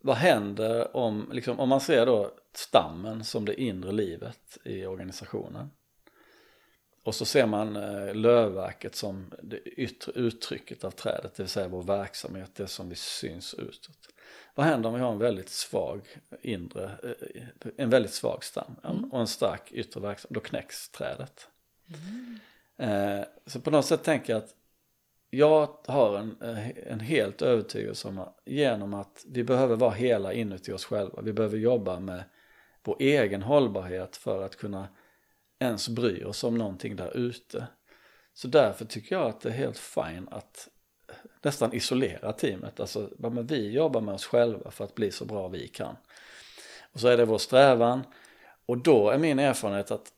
[0.00, 5.70] vad händer om, liksom, om man ser då stammen som det inre livet i organisationen.
[7.02, 11.68] Och så ser man eh, lövverket som det yttre uttrycket av trädet, det vill säga
[11.68, 14.08] vår verksamhet, det som vi syns utåt.
[14.58, 16.00] Vad händer om vi har en väldigt svag
[16.42, 18.76] inre, eh, en väldigt svag stam
[19.12, 20.34] och en stark yttre verksamhet?
[20.34, 21.48] Då knäcks trädet.
[22.76, 24.54] Eh, så på något sätt tänker jag att
[25.30, 30.32] jag har en, eh, en helt övertygelse om att genom att vi behöver vara hela
[30.32, 31.22] inuti oss själva.
[31.22, 32.24] Vi behöver jobba med
[32.84, 34.88] vår egen hållbarhet för att kunna
[35.58, 37.66] ens bry oss om någonting där ute.
[38.34, 40.68] Så därför tycker jag att det är helt fine att
[41.42, 42.80] nästan isolera teamet.
[42.80, 45.96] Alltså, men vi jobbar med oss själva för att bli så bra vi kan.
[46.92, 48.04] Och så är det vår strävan.
[48.66, 50.12] Och då är min erfarenhet att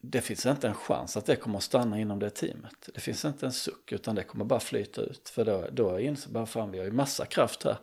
[0.00, 2.88] det finns inte en chans att det kommer att stanna inom det teamet.
[2.94, 5.28] Det finns inte en suck utan det kommer bara flyta ut.
[5.28, 7.76] För då, då inser bara fan vi har ju massa kraft här.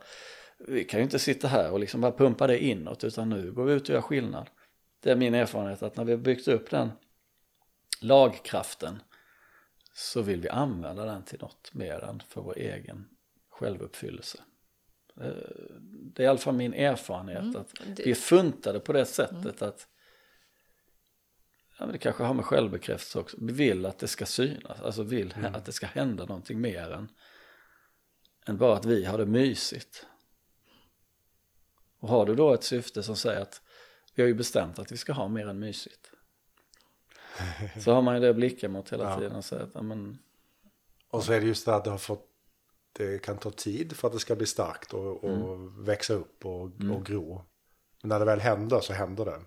[0.58, 3.64] Vi kan ju inte sitta här och liksom bara pumpa det inåt utan nu går
[3.64, 4.50] vi ut och gör skillnad.
[5.00, 6.92] Det är min erfarenhet att när vi har byggt upp den
[8.00, 9.02] lagkraften
[9.96, 13.08] så vill vi använda den till något mer än för vår egen
[13.50, 14.38] självuppfyllelse.
[15.20, 15.26] Eh,
[16.14, 19.62] Det är i alla fall min erfarenhet att det- vi är funtade på det sättet
[19.62, 19.88] att
[21.78, 23.36] ja, men det kanske har med självbekräftelse också.
[23.40, 27.08] Vi vill att det ska synas, alltså vill att det ska hända någonting mer än,
[28.46, 30.06] än bara att vi har det mysigt.
[31.98, 33.62] Och har du då ett syfte som säger att
[34.14, 36.10] vi har ju bestämt att vi ska ha mer än mysigt.
[37.80, 39.18] Så har man ju det att blicka mot hela Ja.
[39.18, 40.18] tiden säga att men,
[41.10, 42.30] Och så är det just det att det har fått
[42.92, 45.84] det kan ta tid för att det ska bli starkt och, och Mm.
[45.84, 47.42] växa upp och, och gro.
[48.02, 49.40] Men när det väl händer så händer det.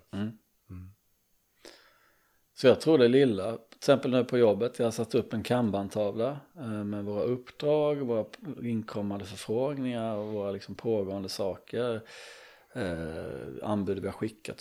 [2.54, 5.42] Så jag tror det lilla, till exempel nu på jobbet, jag har satt upp en
[5.42, 8.24] kanbantavla eh, med våra uppdrag, våra
[8.62, 12.00] inkommande förfrågningar och våra liksom pågående saker,
[12.72, 13.24] eh,
[13.62, 14.60] anbud vi har skickat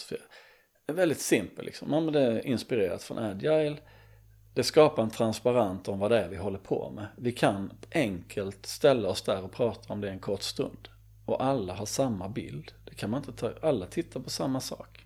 [0.88, 3.78] är väldigt simpel liksom, ja, men det är inspirerat från Agile.
[4.54, 7.08] Det skapar en transparent om vad det är vi håller på med.
[7.18, 10.88] Vi kan enkelt ställa oss där och prata om det en kort stund.
[11.26, 12.74] Och alla har samma bild.
[12.86, 15.06] Det kan man inte ta, alla tittar på samma sak.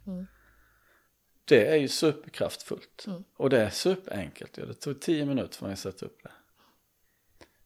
[1.45, 3.05] Det är ju superkraftfullt.
[3.37, 4.57] Och det är superenkelt.
[4.57, 4.65] Ja.
[4.65, 6.31] Det tog tio minuter för mig att sätta upp det.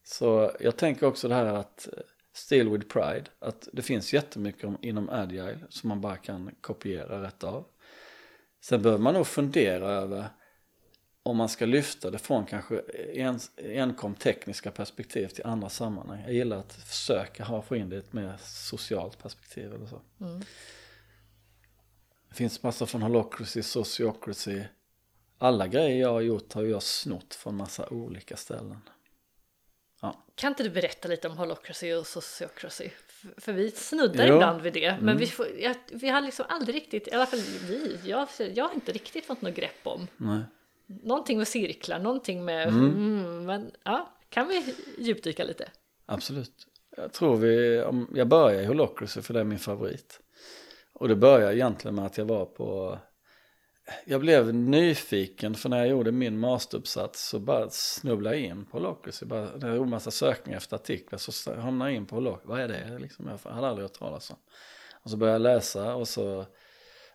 [0.03, 1.99] Så jag tänker också det här att eh,
[2.33, 7.23] Still with Pride, att det finns jättemycket om, inom Agile som man bara kan kopiera
[7.23, 7.65] rätt av.
[8.65, 10.29] Sen behöver man nog fundera över
[11.23, 12.79] om man ska lyfta det från kanske
[13.13, 16.21] en, enkom tekniska perspektiv till andra sammanhang.
[16.21, 20.01] Jag gillar att försöka ha, få in det i ett mer socialt perspektiv eller så.
[22.29, 24.63] Det finns massor från Holocracy, Sociocracy.
[25.37, 28.79] Alla grejer jag har gjort har jag snott från massa olika ställen.
[30.35, 32.89] Kan inte du berätta lite om holocracy och sociocracy?
[33.37, 34.33] För, vi snuddar Jo.
[34.33, 37.39] ibland vid det, men vi, får, jag, vi har liksom aldrig riktigt, i alla fall
[37.39, 40.07] vi, jag, jag har inte riktigt fått något grepp om.
[40.17, 40.39] Nej.
[40.85, 45.69] Någonting med cirklar, någonting med, mm, men ja, kan vi djupdyka lite?
[46.05, 46.67] Absolut.
[46.97, 47.75] Jag tror vi,
[48.13, 50.19] jag börjar i Holocracy för det är min favorit.
[50.93, 52.99] Och det börjar egentligen med att jag var på,
[54.05, 58.77] jag blev nyfiken för när jag gjorde min masteruppsats så bara snubblade jag in på
[58.77, 59.25] Holocracy.
[59.25, 62.47] Bara, när jag gjorde massa sökningar efter artiklar så hamnade jag in på Holocracy.
[62.47, 62.99] Vad är det?
[62.99, 64.37] Liksom, jag hade aldrig hört talas om.
[65.03, 66.45] Och så började jag läsa och så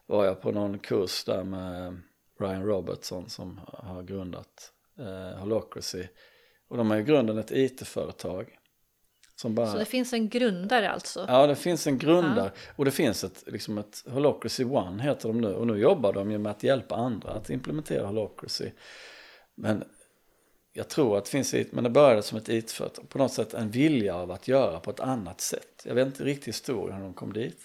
[0.07, 2.01] var jag på någon kurs där med
[2.39, 6.07] Brian Robertson som har grundat eh, Holocracy.
[6.69, 8.59] Och de har ju grunden ett IT-företag.
[9.49, 9.73] Bara...
[9.73, 11.25] Så det finns en grundare alltså?
[11.29, 15.41] Ja, det finns en grundare och det finns ett, liksom ett Holocracy One heter de
[15.41, 18.71] nu och nu jobbar de ju med att hjälpa andra att implementera Holocracy.
[19.55, 19.85] Men
[20.73, 23.71] jag tror att det finns, men det började som ett IT-företag, på något sätt en
[23.71, 25.83] vilja av att göra på ett annat sätt.
[25.85, 27.61] Jag vet inte riktigt historien hur de kom dit.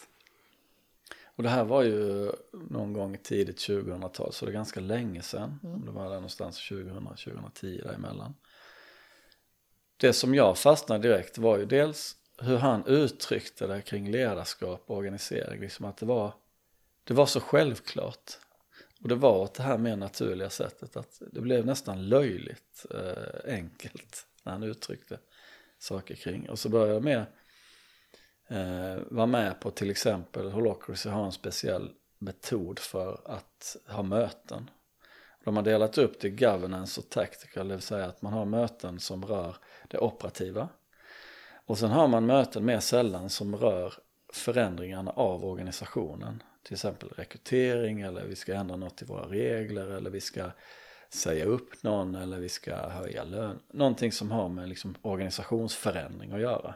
[1.25, 5.59] Och det här var ju någon gång tidigt 2000-tal, så det är ganska länge sedan.
[5.85, 8.33] Det var där någonstans 2000-2010 däremellan.
[9.97, 14.97] Det som jag fastnade direkt var ju dels hur han uttryckte det kring ledarskap och
[14.97, 15.61] organisering.
[15.61, 16.33] Liksom att det var,
[17.03, 18.37] det var så självklart.
[19.01, 23.53] Och det var åt det här mer naturliga sättet att det blev nästan löjligt eh,
[23.53, 25.19] enkelt när han uttryckte
[25.79, 26.49] saker kring.
[26.49, 27.25] Och så började jag med
[28.47, 34.69] eh, vara med på till exempel Holocracy har en speciell metod för att ha möten.
[35.45, 38.45] De har delat upp det i governance och tactical, det vill säga att man har
[38.45, 39.55] möten som rör
[39.87, 40.69] det operativa.
[41.65, 43.93] Och sen har man möten mer sällan som rör
[44.33, 46.43] förändringarna av organisationen.
[46.63, 50.51] Till exempel rekrytering eller vi ska ändra något i våra regler eller vi ska
[51.09, 53.59] säga upp någon eller vi ska höja lön.
[53.71, 56.75] Någonting som har med liksom organisationsförändring att göra.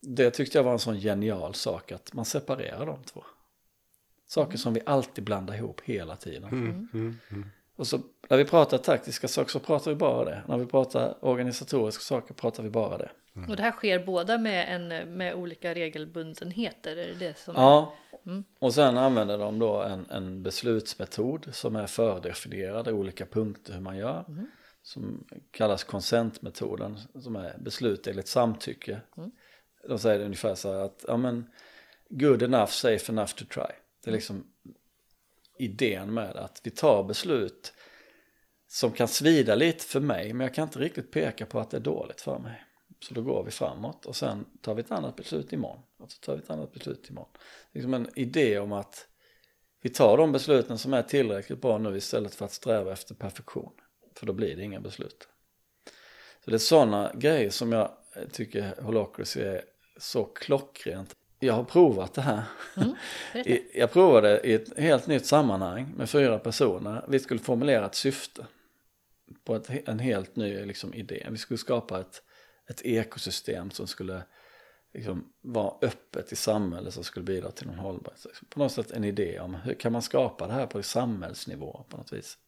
[0.00, 3.24] Det tyckte jag var en sån genial sak att man separerar de två.
[4.26, 6.48] Saker som vi alltid blandar ihop hela tiden.
[6.92, 7.50] Mm.
[7.78, 10.42] Och så när vi pratar taktiska saker så pratar vi bara det.
[10.48, 13.10] När vi pratar organisatoriska saker pratar vi bara det.
[13.48, 16.96] Och det här sker båda med, en, med olika regelbundenheter?
[16.96, 17.94] Är det det som Ja,
[18.58, 23.80] och sen använder de då en, en beslutsmetod som är fördefinierad i olika punkter hur
[23.80, 24.24] man gör.
[24.82, 29.00] Som kallas konsentmetoden, som är beslut enligt samtycke.
[29.88, 31.50] De säger ungefär så här att, ja men,
[32.08, 33.74] good enough, safe enough to try.
[34.04, 34.44] Det är liksom
[35.58, 37.72] idén med att vi tar beslut
[38.68, 41.76] som kan svida lite för mig, men jag kan inte riktigt peka på att det
[41.76, 42.64] är dåligt för mig.
[43.00, 45.82] Så då går vi framåt och sen tar vi ett annat beslut imorgon.
[45.98, 47.32] Och så tar vi ett annat beslut imorgon.
[47.72, 49.08] Liksom en idé om att
[49.82, 53.72] vi tar de besluten som är tillräckligt bra nu istället för att sträva efter perfektion.
[54.14, 55.28] För då blir det inga beslut.
[56.44, 57.90] Så det är sådana grejer som jag
[58.32, 59.64] tycker Holocracy är
[59.96, 61.16] så klockrent.
[61.38, 62.42] Jag har provat det här.
[62.74, 63.50] berätta.
[63.50, 67.04] I- jag provade i ett helt nytt sammanhang med fyra personer.
[67.08, 68.46] Vi skulle formulera ett syfte
[69.44, 71.26] på ett, en helt ny liksom, idé.
[71.30, 72.22] Vi skulle skapa ett,
[72.68, 74.22] ett ekosystem som skulle
[74.94, 78.26] liksom, vara öppet i samhället som skulle bidra till någon hållbarhet.
[78.48, 81.96] På något sätt en idé om hur kan man skapa det här på samhällsnivå på
[81.96, 82.38] något vis.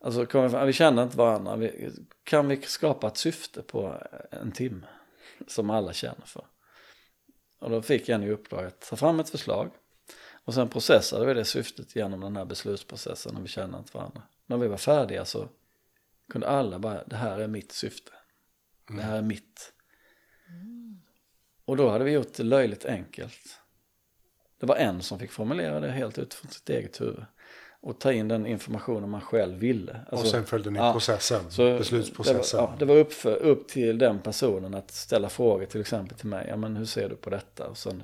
[0.00, 1.56] Alltså vi, vi kände inte varandra.
[1.56, 1.90] Vi,
[2.24, 4.86] kan vi skapa ett syfte på en timme
[5.46, 6.44] som alla känner för?
[7.58, 9.70] Och då fick jag i uppdrag att ta fram ett förslag.
[10.44, 14.22] Och sen processade vi det syftet genom den här beslutsprocessen när vi kände inte varandra.
[14.46, 15.48] När vi var färdiga så
[16.32, 18.12] kunde alla bara, det här är mitt syfte.
[18.88, 19.72] Det här är mitt.
[21.64, 23.60] Och då hade vi gjort det löjligt enkelt.
[24.58, 27.24] Det var en som fick formulera det helt utifrån sitt eget huvud.
[27.80, 30.00] Och ta in den informationen man själv ville.
[30.10, 32.60] och sen följde ni ja, processen, så beslutsprocessen.
[32.60, 35.80] Det var, ja, det var upp, för, upp till den personen att ställa frågor till
[35.80, 36.46] exempel till mig.
[36.48, 37.66] Ja men hur ser du på detta?
[37.68, 38.02] Och sen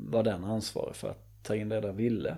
[0.00, 2.36] var den ansvarig för att ta in det där ville.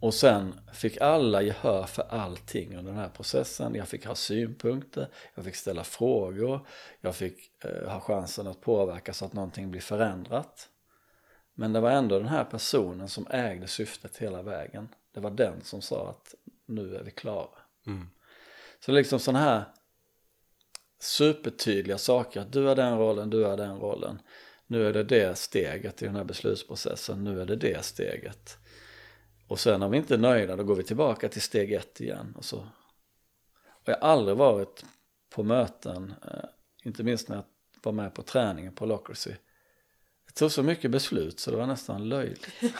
[0.00, 3.74] Och sen fick alla gehör för allting under den här processen.
[3.74, 6.66] Jag fick ha synpunkter, jag fick ställa frågor,
[7.00, 10.68] jag fick eh, ha chansen att påverka så att någonting blir förändrat.
[11.54, 14.88] Men det var ändå den här personen som ägde syftet hela vägen.
[15.12, 16.34] Det var den som sa att
[16.66, 17.58] nu är vi klara.
[17.86, 18.06] Mm.
[18.80, 19.64] Så liksom sådana här
[21.00, 24.20] supertydliga saker, att du har den rollen, du har den rollen.
[24.66, 28.58] Nu är det det steget i den här beslutsprocessen, nu är det det steget.
[29.48, 32.34] Och sen om vi inte är nöjda då går vi tillbaka till steg ett igen.
[32.36, 32.58] Och, så.
[33.66, 34.84] och jag har aldrig varit
[35.30, 36.44] på möten, eh,
[36.84, 37.44] inte minst när jag
[37.82, 39.32] var med på träningen på Locracy.
[40.34, 42.48] Det tog så mycket beslut så det var nästan löjligt.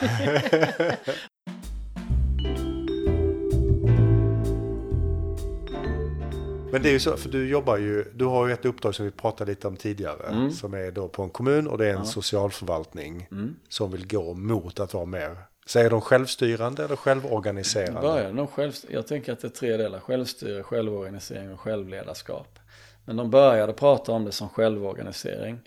[6.71, 9.05] Men det är ju så, för du jobbar ju, du har ju ett uppdrag som
[9.05, 10.27] vi pratade lite om tidigare.
[10.27, 10.51] Mm.
[10.51, 12.03] Som är då på en kommun och det är en Ja.
[12.05, 13.27] socialförvaltning.
[13.31, 13.55] Mm.
[13.69, 18.01] Som vill gå mot att vara mer, säger de självstyrande eller självorganiserande?
[18.01, 22.59] Börjar nog själv, jag tänker att det är tre delar, självstyre, självorganisering och självledarskap.
[23.05, 25.59] Men de började prata om det som självorganisering.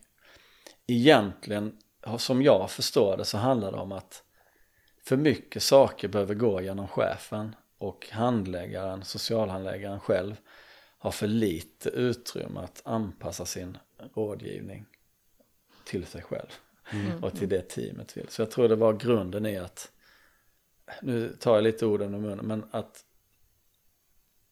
[0.91, 1.76] Egentligen,
[2.18, 4.22] som jag förstår det, så handlar det om att
[5.05, 10.36] för mycket saker behöver gå genom chefen och handläggaren, socialhandläggaren själv
[10.99, 13.78] har för lite utrymme att anpassa sin
[14.14, 14.86] rådgivning
[15.84, 16.49] till sig själv
[17.22, 18.28] och till det teamet vill.
[18.28, 19.93] Så jag tror det var grunden i att,
[21.03, 23.05] nu tar jag lite orden ur munnen, men att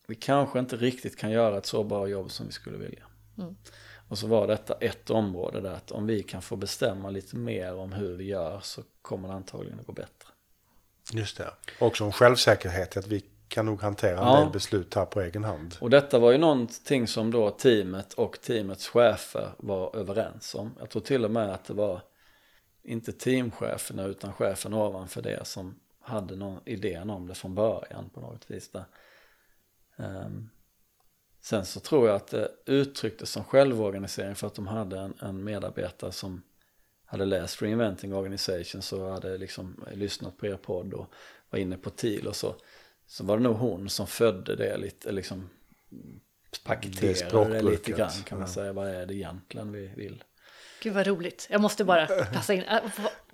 [0.06, 3.06] vi kanske inte riktigt kan göra ett så bra jobb som vi skulle vilja.
[3.38, 3.56] Mm.
[4.08, 7.74] Och så var detta ett område där att om vi kan få bestämma lite mer
[7.74, 10.28] om hur vi gör så kommer det antagligen att gå bättre.
[11.12, 11.50] Just det.
[11.80, 14.40] Också en självsäkerhet att vi kan nog hantera en Ja.
[14.40, 15.76] del beslut här på egen hand.
[15.80, 20.74] Och detta var ju någonting som då teamet och teamets chefer var överens om.
[20.78, 22.00] Jag tror till och med att det var
[22.82, 28.20] inte teamcheferna utan chefen ovanför det som hade någon idén om det från början på
[28.20, 28.84] något vis där.
[29.96, 30.48] Ehm,
[31.46, 35.44] sen så tror jag att det uttrycktes som självorganisering för att de hade en, en
[35.44, 36.42] medarbetare som
[37.04, 41.12] hade läst Reinventing Organizations och hade liksom lyssnat på er podd och
[41.50, 42.54] var inne på TIL och så.
[43.06, 45.50] Så var det nog hon som födde det lite, liksom
[46.50, 48.54] Det paketerade det språkbruket, lite grann kan man ja.
[48.54, 48.72] säga.
[48.72, 50.24] Vad är det egentligen vi vill?
[50.82, 51.46] Gud vad roligt.
[51.50, 52.62] Jag måste bara passa in.
[52.62, 52.82] Äh,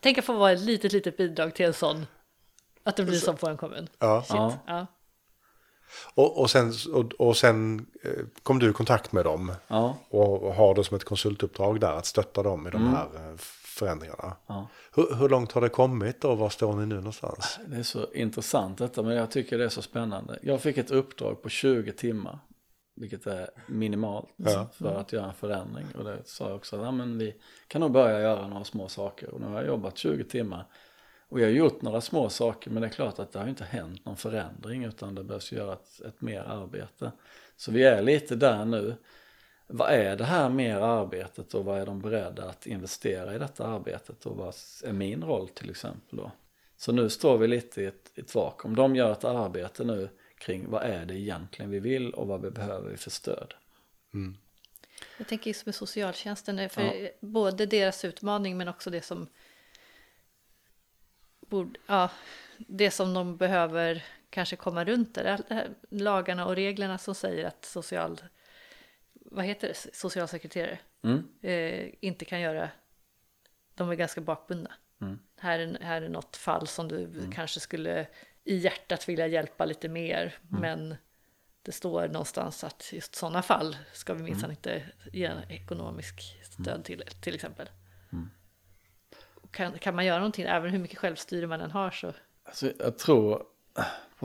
[0.01, 2.07] Tänk att få vara ett litet, litet bidrag till en sån.
[2.83, 3.89] Att det blir som på en kommun.
[3.99, 4.23] Ja.
[4.23, 4.37] Shit.
[4.37, 4.59] Ja.
[4.67, 4.87] Ja.
[6.15, 8.11] Och, och sen, och, och sen eh,
[8.43, 12.07] kom du i kontakt med dem Ja, och har det som ett konsultuppdrag där att
[12.07, 12.95] stötta dem i de Mm.
[12.95, 14.37] här eh, förändringarna.
[14.47, 14.69] ja.
[14.95, 17.59] Hur, hur långt har det kommit och var står ni nu någonstans?
[17.67, 20.39] Det är så intressant detta men jag tycker det är så spännande.
[20.43, 22.39] Jag fick ett uppdrag på 20 timmar.
[22.97, 24.67] Vilket är minimalt Ja.
[24.79, 25.87] för att göra en förändring.
[25.99, 27.35] Och det sa jag också, ja, men vi
[27.69, 29.35] kan nog börja göra några små saker.
[29.35, 30.67] Och nu har jag jobbat 20 timmar.
[31.33, 33.65] Och jag har gjort några små saker men det är klart att det har inte
[33.65, 37.13] hänt någon förändring utan det behövs göra ett, ett mer arbete.
[37.57, 38.95] Så vi är lite där nu.
[39.67, 43.67] Vad är det här mer arbetet och vad är de beredda att investera i detta
[43.67, 44.55] arbetet och vad
[44.85, 46.33] är min roll till exempel då?
[46.77, 48.75] Så nu står vi lite i ett, ett vakuum.
[48.75, 50.09] De gör ett arbete nu
[50.39, 53.55] kring vad är det egentligen vi vill och vad vi behöver för stöd.
[55.19, 57.09] Jag tänker just med socialtjänsten, för Ja.
[57.21, 59.29] både deras utmaning men också det som
[61.53, 62.11] borde, ja,
[62.59, 65.39] det som de behöver kanske komma runt det
[65.91, 68.21] lagarna och reglerna som säger att social,
[69.13, 71.29] vad heter det, socialsekreterare Mm.
[71.43, 72.71] eh, inte kan göra,
[73.75, 74.73] de är ganska bakbundna.
[75.01, 75.19] Mm.
[75.37, 78.07] Här, är, här är något fall som du kanske skulle
[78.45, 80.97] i hjärtat vilja hjälpa lite mer, men
[81.63, 84.83] det står någonstans att just sådana fall ska vi minsann inte
[85.13, 87.69] ge ekonomisk stöd till, till exempel.
[89.53, 92.13] Kan, kan man göra någonting, även hur mycket självstyre man än har så
[92.45, 93.43] Alltså, jag tror,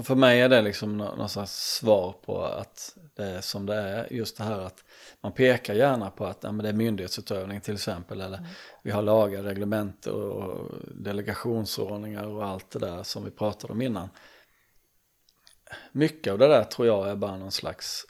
[0.04, 3.76] för mig är det liksom nå- någon slags svar på att det är som det
[3.76, 4.14] är.
[4.14, 4.84] Just det här att
[5.22, 8.22] man pekar gärna på att ja, det är myndighetsutövning till exempel.
[8.22, 8.48] Eller
[8.84, 14.10] vi har lagar, reglement och delegationsordningar och allt det där som vi pratade om innan.
[15.92, 18.06] Mycket av det där tror jag är bara någon slags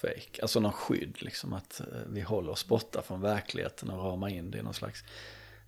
[0.00, 4.28] fake, alltså någon skydd liksom att eh, vi håller oss borta från verkligheten och ramar
[4.28, 5.04] in det i någon slags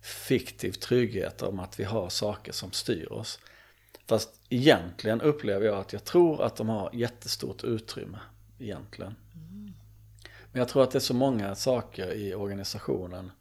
[0.03, 3.39] fiktiv trygghet om att vi har saker som styr oss.
[4.07, 8.19] Fast egentligen upplever jag att jag tror att de har jättestort utrymme
[8.59, 9.15] egentligen.
[10.51, 13.31] Men jag tror att det är så många saker i organisationen.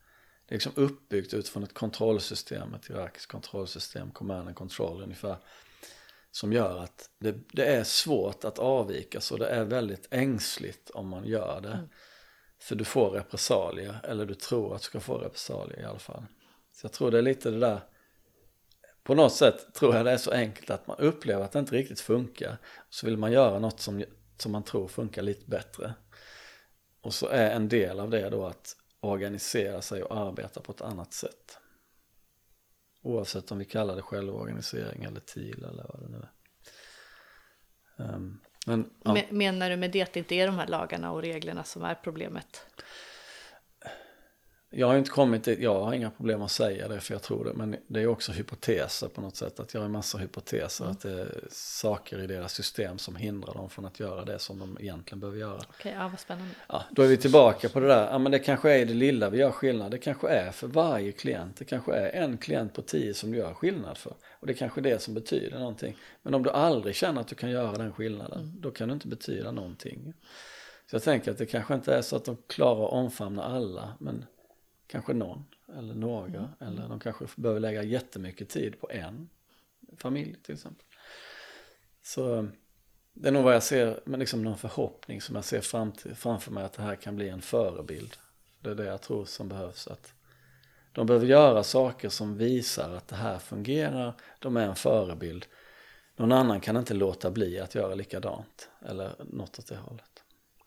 [0.46, 5.36] Det är liksom uppbyggt utifrån ett kontrollsystem, ett hierarkiskt kontrollsystem, command and control ungefär.
[6.30, 11.08] Som gör att det, det, är svårt att avvika så det är väldigt ängsligt om
[11.08, 11.72] man gör det.
[11.72, 11.88] Mm.
[12.58, 16.24] För du får repressalier, eller du tror att du ska få repressalier i alla fall.
[16.82, 17.80] Så jag tror det är lite det där,
[19.02, 21.74] på något sätt tror jag det är så enkelt att man upplever att det inte
[21.74, 22.56] riktigt funkar.
[22.90, 24.04] Så vill man göra något som,
[24.38, 25.94] som man tror funkar lite bättre.
[27.00, 30.80] Och så är en del av det då att organisera sig och arbeta på ett
[30.80, 31.58] annat sätt.
[33.02, 36.26] Oavsett om vi kallar det självorganisering eller TIL eller vad det nu
[37.96, 38.14] är.
[38.14, 39.16] Um, men, ja.
[39.30, 41.94] Menar du med det att det inte är de här lagarna och reglerna som är
[41.94, 42.66] problemet?
[44.74, 47.44] Jag har inte kommit dit, jag har inga problem att säga det för jag tror
[47.44, 47.52] det.
[47.52, 49.60] Men det är också hypoteser på något sätt.
[49.60, 50.84] Att jag har en massa hypoteser.
[50.84, 50.92] Mm.
[50.92, 54.58] Att det är saker i deras system som hindrar dem från att göra det som
[54.58, 55.54] de egentligen behöver göra.
[55.54, 56.54] Okej, okay, ja vad spännande.
[56.68, 58.10] Ja, då är vi tillbaka på det där.
[58.10, 59.90] Ja men det kanske är det lilla vi gör skillnad.
[59.90, 61.56] Det kanske är för varje klient.
[61.56, 64.14] Det kanske är en klient på tio som du gör skillnad för.
[64.40, 65.96] Och det är kanske är det som betyder någonting.
[66.22, 68.40] Men om du aldrig känner att du kan göra den skillnaden.
[68.40, 68.60] Mm.
[68.60, 70.14] Då kan du inte betyda någonting.
[70.90, 73.94] Så jag tänker att det kanske inte är så att de klarar att omfamna alla.
[74.00, 74.24] Men
[74.92, 75.44] kanske någon
[75.78, 76.50] eller några mm.
[76.60, 79.28] eller de kanske behöver lägga jättemycket tid på en
[79.96, 80.86] familj till exempel.
[82.02, 82.48] Så
[83.12, 86.14] det är nog vad jag ser, men liksom någon förhoppning som jag ser fram till,
[86.14, 88.16] framför mig att det här kan bli en förebild.
[88.60, 89.86] Det är det jag tror som behövs.
[89.86, 90.14] att
[90.92, 95.46] De behöver göra saker som visar att det här fungerar, de är en förebild.
[96.16, 100.11] Någon annan kan inte låta bli att göra likadant eller något åt det hållet.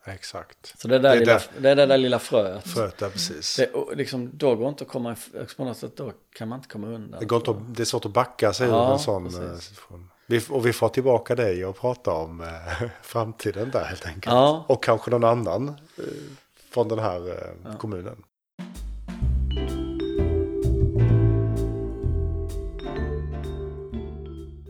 [0.07, 0.79] Exakt.
[0.81, 2.67] Så det, där det, lilla, där, det är det där lilla fröet.
[2.67, 3.55] Fröet, ja precis.
[3.55, 5.15] Det, liksom, då går inte att komma,
[5.57, 7.19] på något sätt, då kan man inte komma undan.
[7.19, 10.09] Det, går inte, det är svårt att backa sig ja, ur en sån eh, situation.
[10.27, 12.47] Vi, och vi får tillbaka dig och prata om eh,
[13.01, 14.25] framtiden där helt enkelt.
[14.25, 14.65] Ja.
[14.67, 16.03] Och kanske någon annan eh,
[16.69, 17.77] från den här eh, ja.
[17.77, 18.23] kommunen.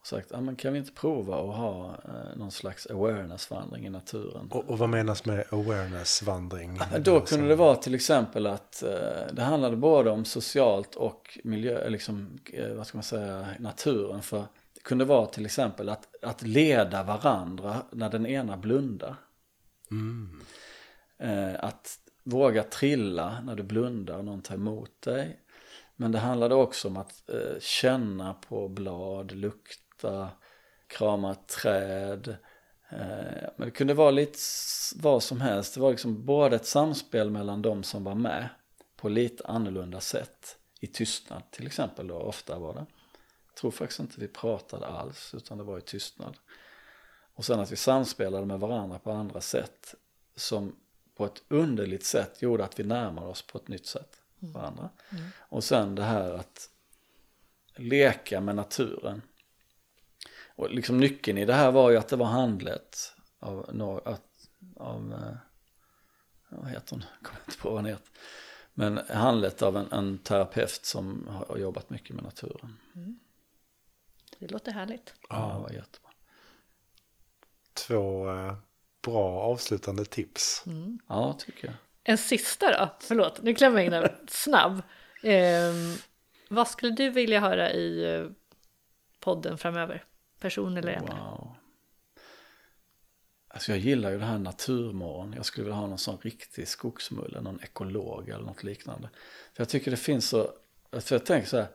[0.00, 3.90] Och sagt, ah, men kan vi inte prova att ha eh, någon slags awareness-vandring i
[3.90, 4.48] naturen?
[4.50, 6.80] Och, och vad menas med awareness-vandring?
[6.98, 11.88] Då kunde det vara till exempel att eh, det handlade både om socialt och miljö,
[11.88, 14.22] liksom, eh, vad ska man säga, naturen.
[14.22, 19.14] För det kunde vara till exempel att, att leda varandra när den ena blundar.
[19.90, 20.42] Mm.
[21.58, 25.40] Att våga trilla när du blundar och någon tar emot dig.
[25.96, 30.30] Men det handlade också om att eh, känna på blad, lukta,
[30.86, 32.36] krama ett träd.
[32.88, 34.38] Eh, men det kunde vara lite
[34.96, 35.74] vad som helst.
[35.74, 38.48] Det var liksom både ett samspel mellan de som var med
[38.96, 40.58] på lite annorlunda sätt.
[40.80, 42.86] I tystnad till exempel då, ofta var det.
[43.46, 46.36] Jag tror faktiskt inte vi pratade alls utan det var i tystnad.
[47.34, 49.94] Och sen att vi samspelade med varandra på andra sätt
[50.36, 50.76] som
[51.18, 54.52] på ett underligt sätt gjorde att vi närmade oss på ett nytt sätt mm.
[54.52, 54.90] varandra.
[55.10, 55.24] Mm.
[55.38, 56.70] Och sen det här att
[57.76, 59.22] leka med naturen.
[60.56, 64.18] Och liksom nyckeln i det här var ju att det var handlet av, av,
[64.76, 65.36] av eh,
[66.48, 68.12] vad heter hon, jag kommer inte på vad hon heter.
[68.74, 72.76] Men handlet av en, en terapeut som har jobbat mycket med naturen.
[72.94, 73.18] Mm.
[74.38, 75.14] Det låter härligt.
[75.28, 76.10] Ja, det var jättebra.
[77.74, 78.56] Två eh,
[79.10, 80.62] bra avslutande tips.
[80.66, 80.98] Mm.
[81.06, 81.74] Ja, tycker jag.
[82.04, 84.82] En sista då, förlåt, nu klämmer jag in en snabb.
[85.22, 85.72] Eh,
[86.48, 88.26] vad skulle du vilja höra i eh,
[89.20, 90.04] podden framöver?
[90.40, 91.10] Person eller ämne?
[91.10, 91.54] Wow.
[93.48, 95.32] Alltså jag gillar ju det här naturmorgon.
[95.36, 99.08] Jag skulle vilja ha någon sån riktig skogsmulle, någon ekolog eller något liknande.
[99.54, 100.52] För jag tycker det finns så,
[100.90, 101.68] för jag tänker så här,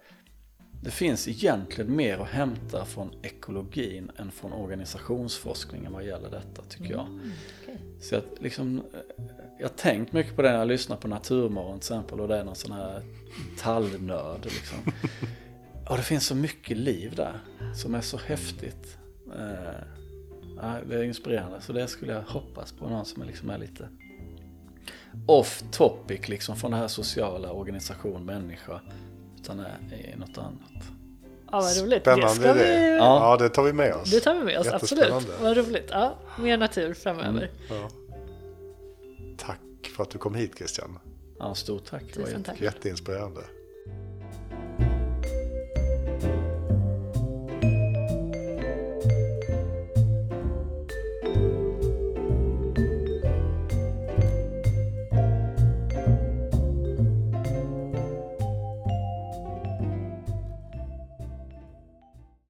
[0.84, 6.92] det finns egentligen mer att hämta från ekologin än från organisationsforskningen vad gäller detta tycker
[6.92, 7.06] jag.
[7.06, 7.32] Mm,
[7.62, 7.78] okej.
[8.02, 8.84] Så jag, liksom,
[9.60, 12.38] jag har tänkt mycket på det när jag lyssnar på Naturmorgon till exempel och det
[12.38, 13.02] är någon sån här
[13.58, 14.78] tallnörd liksom.
[15.90, 17.40] Och det finns så mycket liv där
[17.76, 18.98] som är så häftigt.
[19.36, 19.82] Eh,
[20.58, 23.58] ja, det är inspirerande så det skulle jag hoppas på någon som är, liksom är
[23.58, 23.88] lite
[25.26, 28.82] off topic liksom från det här sociala organisation människa
[29.44, 30.84] utan är, något annat.
[31.52, 32.02] Ja, vad roligt.
[32.02, 32.64] Spännande det ska idé.
[32.64, 32.98] vi...
[32.98, 33.32] Ja.
[33.32, 34.12] Ja, det tar vi med oss.
[34.12, 35.14] Det tar vi med oss, absolut.
[35.42, 35.88] Vad roligt.
[35.90, 37.52] Ja, mer natur framöver.
[37.70, 37.90] Ja.
[39.38, 39.60] Tack
[39.96, 41.00] för att du kom hit Christian.
[41.40, 42.04] Ja, stort tack.
[42.14, 42.62] Det var Tusen jätte- tack.
[42.62, 43.42] Jätteinspirerande.